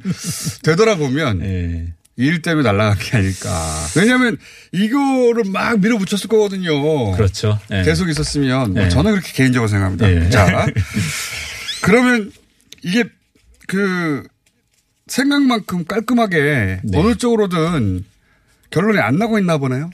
[0.63, 1.93] 되돌아보면 예.
[2.17, 3.49] 이일 때문에 날라간 게 아닐까.
[3.97, 4.37] 왜냐하면
[4.73, 7.13] 이거를 막 밀어붙였을 거거든요.
[7.13, 7.59] 그렇죠.
[7.71, 7.83] 예.
[7.85, 8.89] 계속 있었으면 뭐 예.
[8.89, 10.11] 저는 그렇게 개인적으로 생각합니다.
[10.11, 10.29] 예.
[10.31, 10.67] 자,
[11.83, 12.33] 그러면
[12.83, 13.05] 이게
[13.67, 14.27] 그
[15.07, 16.99] 생각만큼 깔끔하게 네.
[16.99, 18.05] 어느 쪽으로든
[18.71, 19.91] 결론이 안 나고 있나 보네요.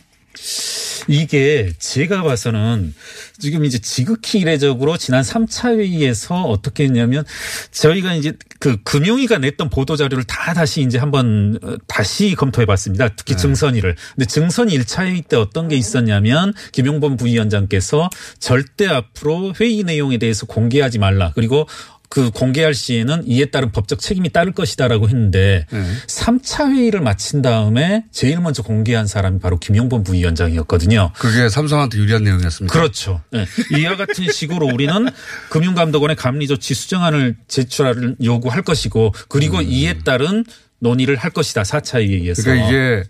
[1.08, 2.94] 이게 제가 봐서는
[3.38, 7.24] 지금 이제 지극히 이례적으로 지난 3차 회의에서 어떻게 했냐면
[7.70, 13.08] 저희가 이제 그 금융위가 냈던 보도 자료를 다 다시 이제 한번 어, 다시 검토해 봤습니다.
[13.08, 13.96] 특히 증선위를.
[14.14, 20.46] 근데 증선위 1차 회의 때 어떤 게 있었냐면 김용범 부위원장께서 절대 앞으로 회의 내용에 대해서
[20.46, 21.32] 공개하지 말라.
[21.34, 21.66] 그리고
[22.08, 25.84] 그 공개할 시에는 이에 따른 법적 책임이 따를 것이다라고 했는데 네.
[26.06, 31.10] 3차 회의를 마친 다음에 제일 먼저 공개한 사람이 바로 김용범 부위원장이었거든요.
[31.18, 32.72] 그게 삼성한테 유리한 내용이었습니다.
[32.72, 33.20] 그렇죠.
[33.30, 33.46] 네.
[33.76, 35.08] 이와 같은 식으로 우리는
[35.50, 40.44] 금융감독원의 감리조치 수정안을 제출을 요구할 것이고 그리고 이에 따른
[40.78, 41.62] 논의를 할 것이다.
[41.62, 42.42] 4차 회의에 의해서.
[42.42, 42.44] 음.
[42.44, 43.04] 그러니까 이게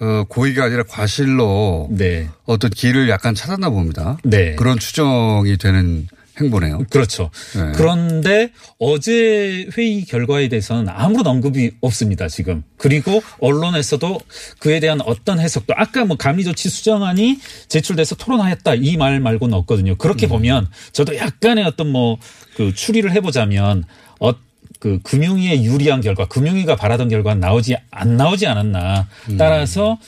[0.00, 2.28] 어, 고의가 아니라 과실로 네.
[2.46, 4.18] 어떤 길을 약간 찾았나 봅니다.
[4.24, 4.54] 네.
[4.54, 6.06] 그런 추정이 되는
[6.40, 6.84] 행보네요.
[6.90, 7.30] 그렇죠.
[7.54, 7.72] 네.
[7.74, 12.62] 그런데 어제 회의 결과에 대해서는 아무런 언급이 없습니다, 지금.
[12.76, 14.20] 그리고 언론에서도
[14.58, 17.38] 그에 대한 어떤 해석도 아까 뭐 감리조치 수정안이
[17.68, 19.96] 제출돼서 토론하였다 이 말 말고는 없거든요.
[19.96, 20.30] 그렇게 음.
[20.30, 22.18] 보면 저도 약간의 어떤 뭐
[22.56, 23.84] 그 추리를 해보자면
[24.18, 24.32] 어,
[24.80, 29.06] 그 금융위에 유리한 결과, 금융위가 바라던 결과는 나오지 안 나오지 않았나.
[29.30, 29.36] 음.
[29.38, 29.98] 따라서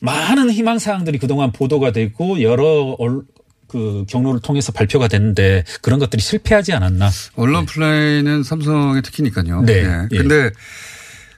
[0.00, 3.22] 많은 희망 사항들이 그동안 보도가 되고 여러 얼-
[3.68, 7.10] 그 경로를 통해서 발표가 됐는데 그런 것들이 실패하지 않았나.
[7.36, 9.62] 언론 플레이는 삼성의 특기니까요.
[9.62, 9.74] 네.
[9.84, 10.08] 예.
[10.10, 10.16] 예.
[10.16, 10.50] 근데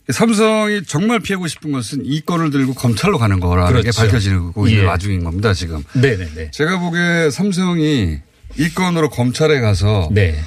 [0.08, 4.00] 삼성이 정말 피하고 싶은 것은 이 건을 들고 검찰로 가는 거라는 게 그렇죠.
[4.00, 4.86] 밝혀지고 있는 예.
[4.86, 5.84] 와중인 겁니다, 지금.
[5.92, 6.52] 네네네.
[6.52, 8.18] 제가 보기에 삼성이
[8.56, 10.40] 이 건으로 검찰에 가서 네.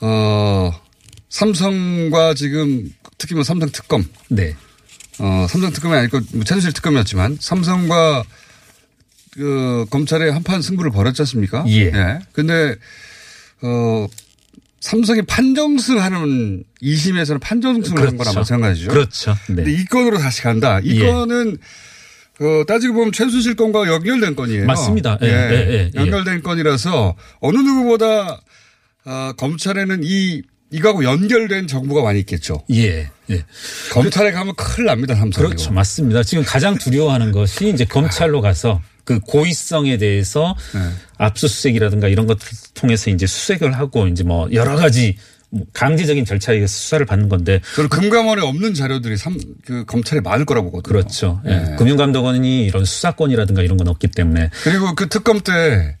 [0.00, 0.72] 어,
[1.28, 4.56] 삼성과 지금 특히 뭐 삼성 특검, 네.
[5.18, 8.24] 어, 삼성 특검이 아니고 뭐 최순실 특검이었지만 삼성과
[9.34, 11.64] 그 검찰의 한판 승부를 벌였지 않습니까?
[11.68, 12.20] 예.
[12.32, 12.76] 근데
[13.62, 14.06] 어,
[14.80, 18.90] 삼성이 판정승 하는 2심에서는 판정승을 한 거나 마찬가지죠.
[18.90, 19.34] 그렇죠.
[19.48, 19.56] 네.
[19.56, 20.80] 근데 이 건으로 다시 간다.
[20.82, 21.06] 이 예.
[21.06, 21.56] 건은
[22.40, 24.66] 어, 따지고 보면 최순실 건과 연결된 건이에요.
[24.66, 25.18] 맞습니다.
[25.22, 25.90] 예, 예, 예, 예.
[25.94, 28.40] 연결된 건이라서 어느 누구보다
[29.06, 32.64] 어, 검찰에는 이 이거하고 연결된 정보가 많이 있겠죠.
[32.72, 33.08] 예.
[33.30, 33.44] 예.
[33.92, 35.44] 검찰에 가면 큰일 납니다, 삼성.
[35.44, 35.70] 그렇죠.
[35.72, 36.24] 맞습니다.
[36.24, 40.80] 지금 가장 두려워하는 것이 이제 검찰로 가서 그 고의성에 대해서 네.
[41.18, 45.16] 압수수색이라든가 이런 것들 통해서 이제 수색을 하고 이제 뭐 여러 가지
[45.50, 50.44] 뭐 강제적인 절차에 의해서 수사를 받는 건데 저는 금감원에 없는 자료들이 삼, 그 검찰에 많을
[50.46, 50.92] 거라고 보거든요.
[51.00, 51.40] 그렇죠.
[51.46, 51.50] 예.
[51.50, 51.76] 네.
[51.76, 55.96] 금융감독원이 이런 수사권이라든가 이런 건 없기 때문에 그리고 그 특검 때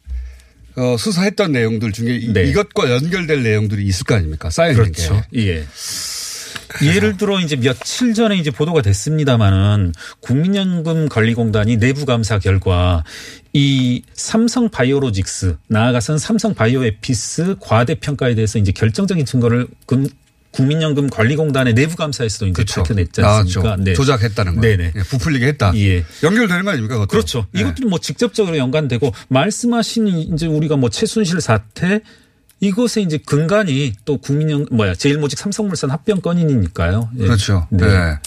[0.76, 2.44] 어, 수사했던 내용들 중에 이- 네.
[2.48, 4.50] 이것과 연결될 내용들이 있을 거 아닙니까?
[4.50, 5.22] 쌓여있는 그렇죠.
[5.32, 5.46] 게.
[5.48, 5.64] 예.
[6.82, 13.04] 예를 들어 이제 며칠 전에 이제 보도가 됐습니다마는 국민연금 관리공단이 내부 감사 결과
[13.52, 20.06] 이 삼성 바이오로직스 나아가선 삼성 바이오에피스 과대평가에 대해서 이제 결정적인 증거를 금
[20.54, 23.62] 국민연금 관리공단의 내부 감사에서도 이제 밝혀냈지 않습니까?
[23.62, 23.84] 나왔죠.
[23.84, 23.94] 그렇죠.
[23.94, 24.60] 조작했다는 거.
[24.60, 24.92] 네네.
[24.94, 25.72] 예, 부풀리게 했다.
[25.74, 26.04] 예.
[26.22, 26.94] 연결되는 거 아닙니까?
[26.94, 27.08] 그것도?
[27.08, 27.46] 그렇죠.
[27.56, 27.60] 예.
[27.60, 32.02] 이것들이 뭐 직접적으로 연관되고 말씀하신 이제 우리가 뭐 최순실 사태
[32.64, 37.10] 이것에 이제 근간이 또 국민연 뭐야 제일모직 삼성물산 합병 건이니까요.
[37.18, 37.22] 예.
[37.24, 37.66] 그렇죠.
[37.70, 37.86] 네.
[37.86, 38.18] 네.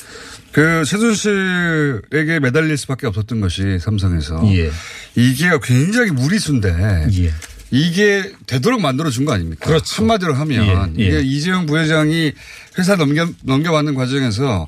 [0.51, 4.71] 그 최순실에게 매달릴 수밖에 없었던 것이 삼성에서 예.
[5.15, 7.33] 이게 굉장히 무리수인데 예.
[7.71, 9.65] 이게 되도록 만들어 준 거 아닙니까?
[9.65, 9.97] 그렇죠.
[10.01, 11.07] 한마디로 하면 예, 예.
[11.07, 12.31] 이게 이재용 부회장이
[12.77, 14.67] 회사 넘겨 넘겨받는 과정에서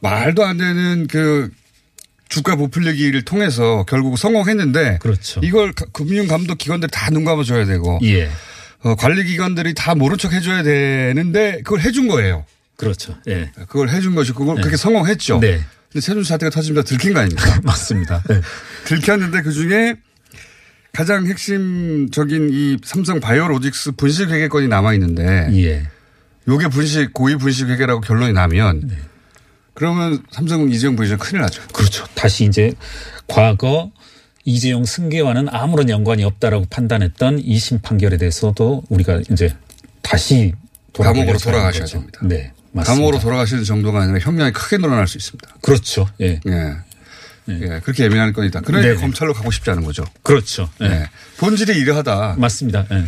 [0.00, 1.50] 말도 안 되는 그
[2.28, 5.40] 주가 부풀리기를 통해서 결국 성공했는데 그렇죠.
[5.44, 8.30] 이걸 가- 금융 감독 기관들이 다눈 감아줘야 되고 예.
[8.82, 12.44] 어, 관리기관들이 다 모른 척 해줘야 되는데 그걸 해준 거예요.
[12.76, 13.16] 그렇죠.
[13.28, 13.50] 예.
[13.68, 15.40] 그걸 해준 것이 그걸 그렇게 성공했죠.
[15.40, 15.60] 네.
[15.92, 17.60] 근데 최준 사태가 터지면서 들킨 거 아닙니까?
[17.62, 18.22] 맞습니다.
[18.30, 18.40] 예.
[18.84, 19.94] 들켰는데 그 중에
[20.92, 25.86] 가장 핵심적인 이 삼성 바이오로직스 분식 회계권이 남아 있는데 예.
[26.48, 28.96] 요게 분식 고의 분식 회계라고 결론이 나면 네.
[29.74, 31.62] 그러면 삼성 이재용 부회장 큰일 나죠.
[31.72, 32.04] 그렇죠.
[32.14, 32.74] 다시 이제
[33.26, 33.90] 과거
[34.44, 39.54] 이재용 승계와는 아무런 연관이 없다라고 판단했던 2심 판결에 대해서도 우리가 이제
[40.02, 40.52] 다시
[40.94, 42.18] 감옥으로 돌아가셔야 되는 됩니다.
[42.20, 42.28] 거죠.
[42.34, 42.52] 네.
[42.72, 42.92] 맞습니다.
[42.94, 45.48] 감옥으로 돌아가시는 정도가 아니라 형량이 크게 늘어날 수 있습니다.
[45.60, 46.08] 그렇죠.
[46.20, 46.40] 예.
[46.46, 46.72] 예.
[47.48, 48.60] 예, 그렇게 예민한 건이다.
[48.60, 49.00] 그러니까 네네.
[49.00, 50.04] 검찰로 가고 싶지 않은 거죠.
[50.22, 50.68] 그렇죠.
[50.80, 50.86] 예.
[50.86, 51.10] 예.
[51.38, 52.36] 본질이 이러하다.
[52.38, 52.86] 맞습니다.
[52.92, 53.04] 예.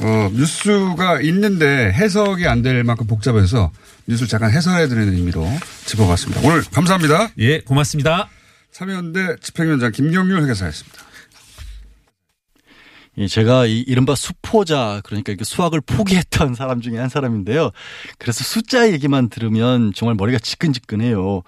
[0.00, 3.70] 어, 뉴스가 있는데 해석이 안 될 만큼 복잡해서
[4.06, 5.48] 뉴스를 잠깐 해설해드리는 의미로
[5.86, 6.40] 짚어봤습니다.
[6.44, 7.30] 오늘 감사합니다.
[7.38, 8.28] 예, 고맙습니다.
[8.78, 11.02] 참여연대 집행위원장 김경률 회계사였습니다.
[13.16, 17.72] 예, 제가 이 이른바 수포자 그러니까 이렇게 수학을 포기했던 사람 중에 한 사람인데요.
[18.18, 21.42] 그래서 숫자 얘기만 들으면 정말 머리가 지끈지끈해요.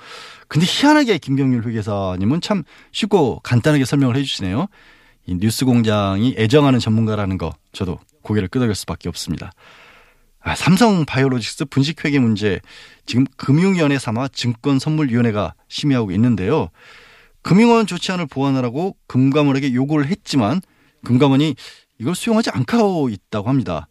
[0.49, 4.66] 근데 희한하게 김경률 회계사님은 참 쉽고 간단하게 설명을 해주시네요.
[5.26, 9.53] 이 뉴스 공장이 애정하는 전문가라는 거 저도 고개를 끄덕일 수밖에 없습니다.
[10.41, 12.59] 아, 삼성 바이오로직스 분식 회계 문제
[13.07, 16.70] 지금 금융위원회 삼아 증권선물위원회가 심의하고 있는데요.
[17.43, 20.61] 금융원 조치안을 보완하라고 금감원에게 요구를 했지만
[21.05, 21.55] 금감원이
[21.99, 23.88] 이걸 수용하지 않고 있다고 합니다.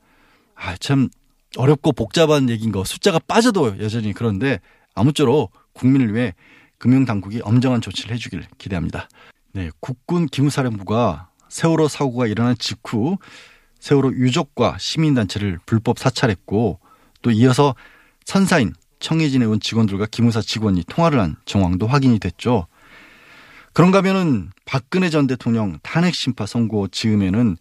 [0.55, 1.09] 아, 참
[1.57, 4.59] 어렵고 복잡한 얘기인 거 숫자가 빠져도 여전히 그런데
[4.93, 6.33] 아무쪼록 국민을 위해
[6.77, 9.09] 금융당국이 엄정한 조치를 해주길 기대합니다.
[9.53, 13.17] 네, 국군 기무사령부가 세월호 사고가 일어난 직후
[13.79, 16.79] 세월호 유족과 시민단체를 불법 사찰했고
[17.21, 17.75] 또 이어서
[18.25, 22.67] 선사인 청해진에 온 직원들과 기무사 직원이 통화를 한 정황도 확인이 됐죠.
[23.79, 27.55] 그런가 하면은 박근혜 전 대통령 탄핵 심파 선고 즈음에는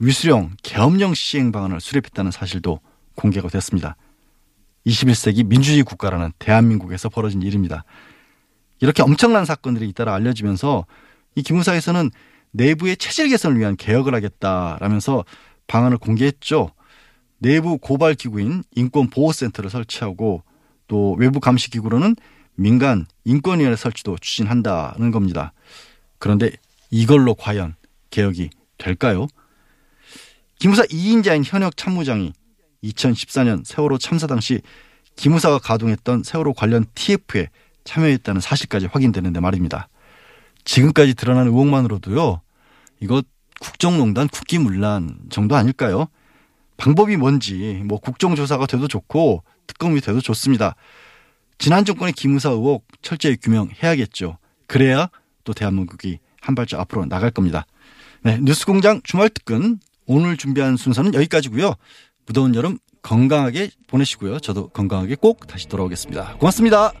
[0.00, 2.80] 위수령 계엄령 시행 방안을 수립했다는 사실도
[3.14, 3.94] 공개가 됐습니다.
[4.88, 7.84] 21세기 민주주의 국가라는 대한민국에서 벌어진 일입니다.
[8.80, 10.84] 이렇게 엄청난 사건들이 잇따라 알려지면서
[11.36, 12.10] 이 기무사에서는
[12.50, 15.24] 내부의 체질 개선을 위한 개혁을 하겠다라면서
[15.68, 16.72] 방안을 공개했죠.
[17.38, 20.42] 내부 고발 기구인 인권보호센터를 설치하고
[20.88, 22.16] 또 외부 감시 기구로는
[22.54, 25.52] 민간 인권위원회 설치도 추진한다는 겁니다.
[26.18, 26.50] 그런데
[26.90, 27.74] 이걸로 과연
[28.10, 29.26] 개혁이 될까요?
[30.58, 32.32] 기무사 2인자인 현역 참모장이
[32.84, 34.60] 2014년 세월호 참사 당시
[35.16, 37.48] 기무사가 가동했던 세월호 관련 TF에
[37.84, 39.88] 참여했다는 사실까지 확인되는데 말입니다.
[40.64, 42.40] 지금까지 드러난 의혹만으로도요,
[43.00, 43.22] 이거
[43.60, 46.06] 국정농단 국기문란 정도 아닐까요?
[46.76, 50.74] 방법이 뭔지, 뭐 국정조사가 돼도 좋고, 특검이 돼도 좋습니다.
[51.62, 54.36] 지난 정권의 기무사 의혹 철저히 규명해야겠죠.
[54.66, 55.08] 그래야
[55.44, 57.66] 또 대한민국이 한 발짝 앞으로 나갈 겁니다.
[58.24, 61.74] 네, 뉴스공장 주말 특근 오늘 준비한 순서는 여기까지고요.
[62.26, 64.40] 무더운 여름 건강하게 보내시고요.
[64.40, 66.38] 저도 건강하게 꼭 다시 돌아오겠습니다.
[66.38, 66.94] 고맙습니다.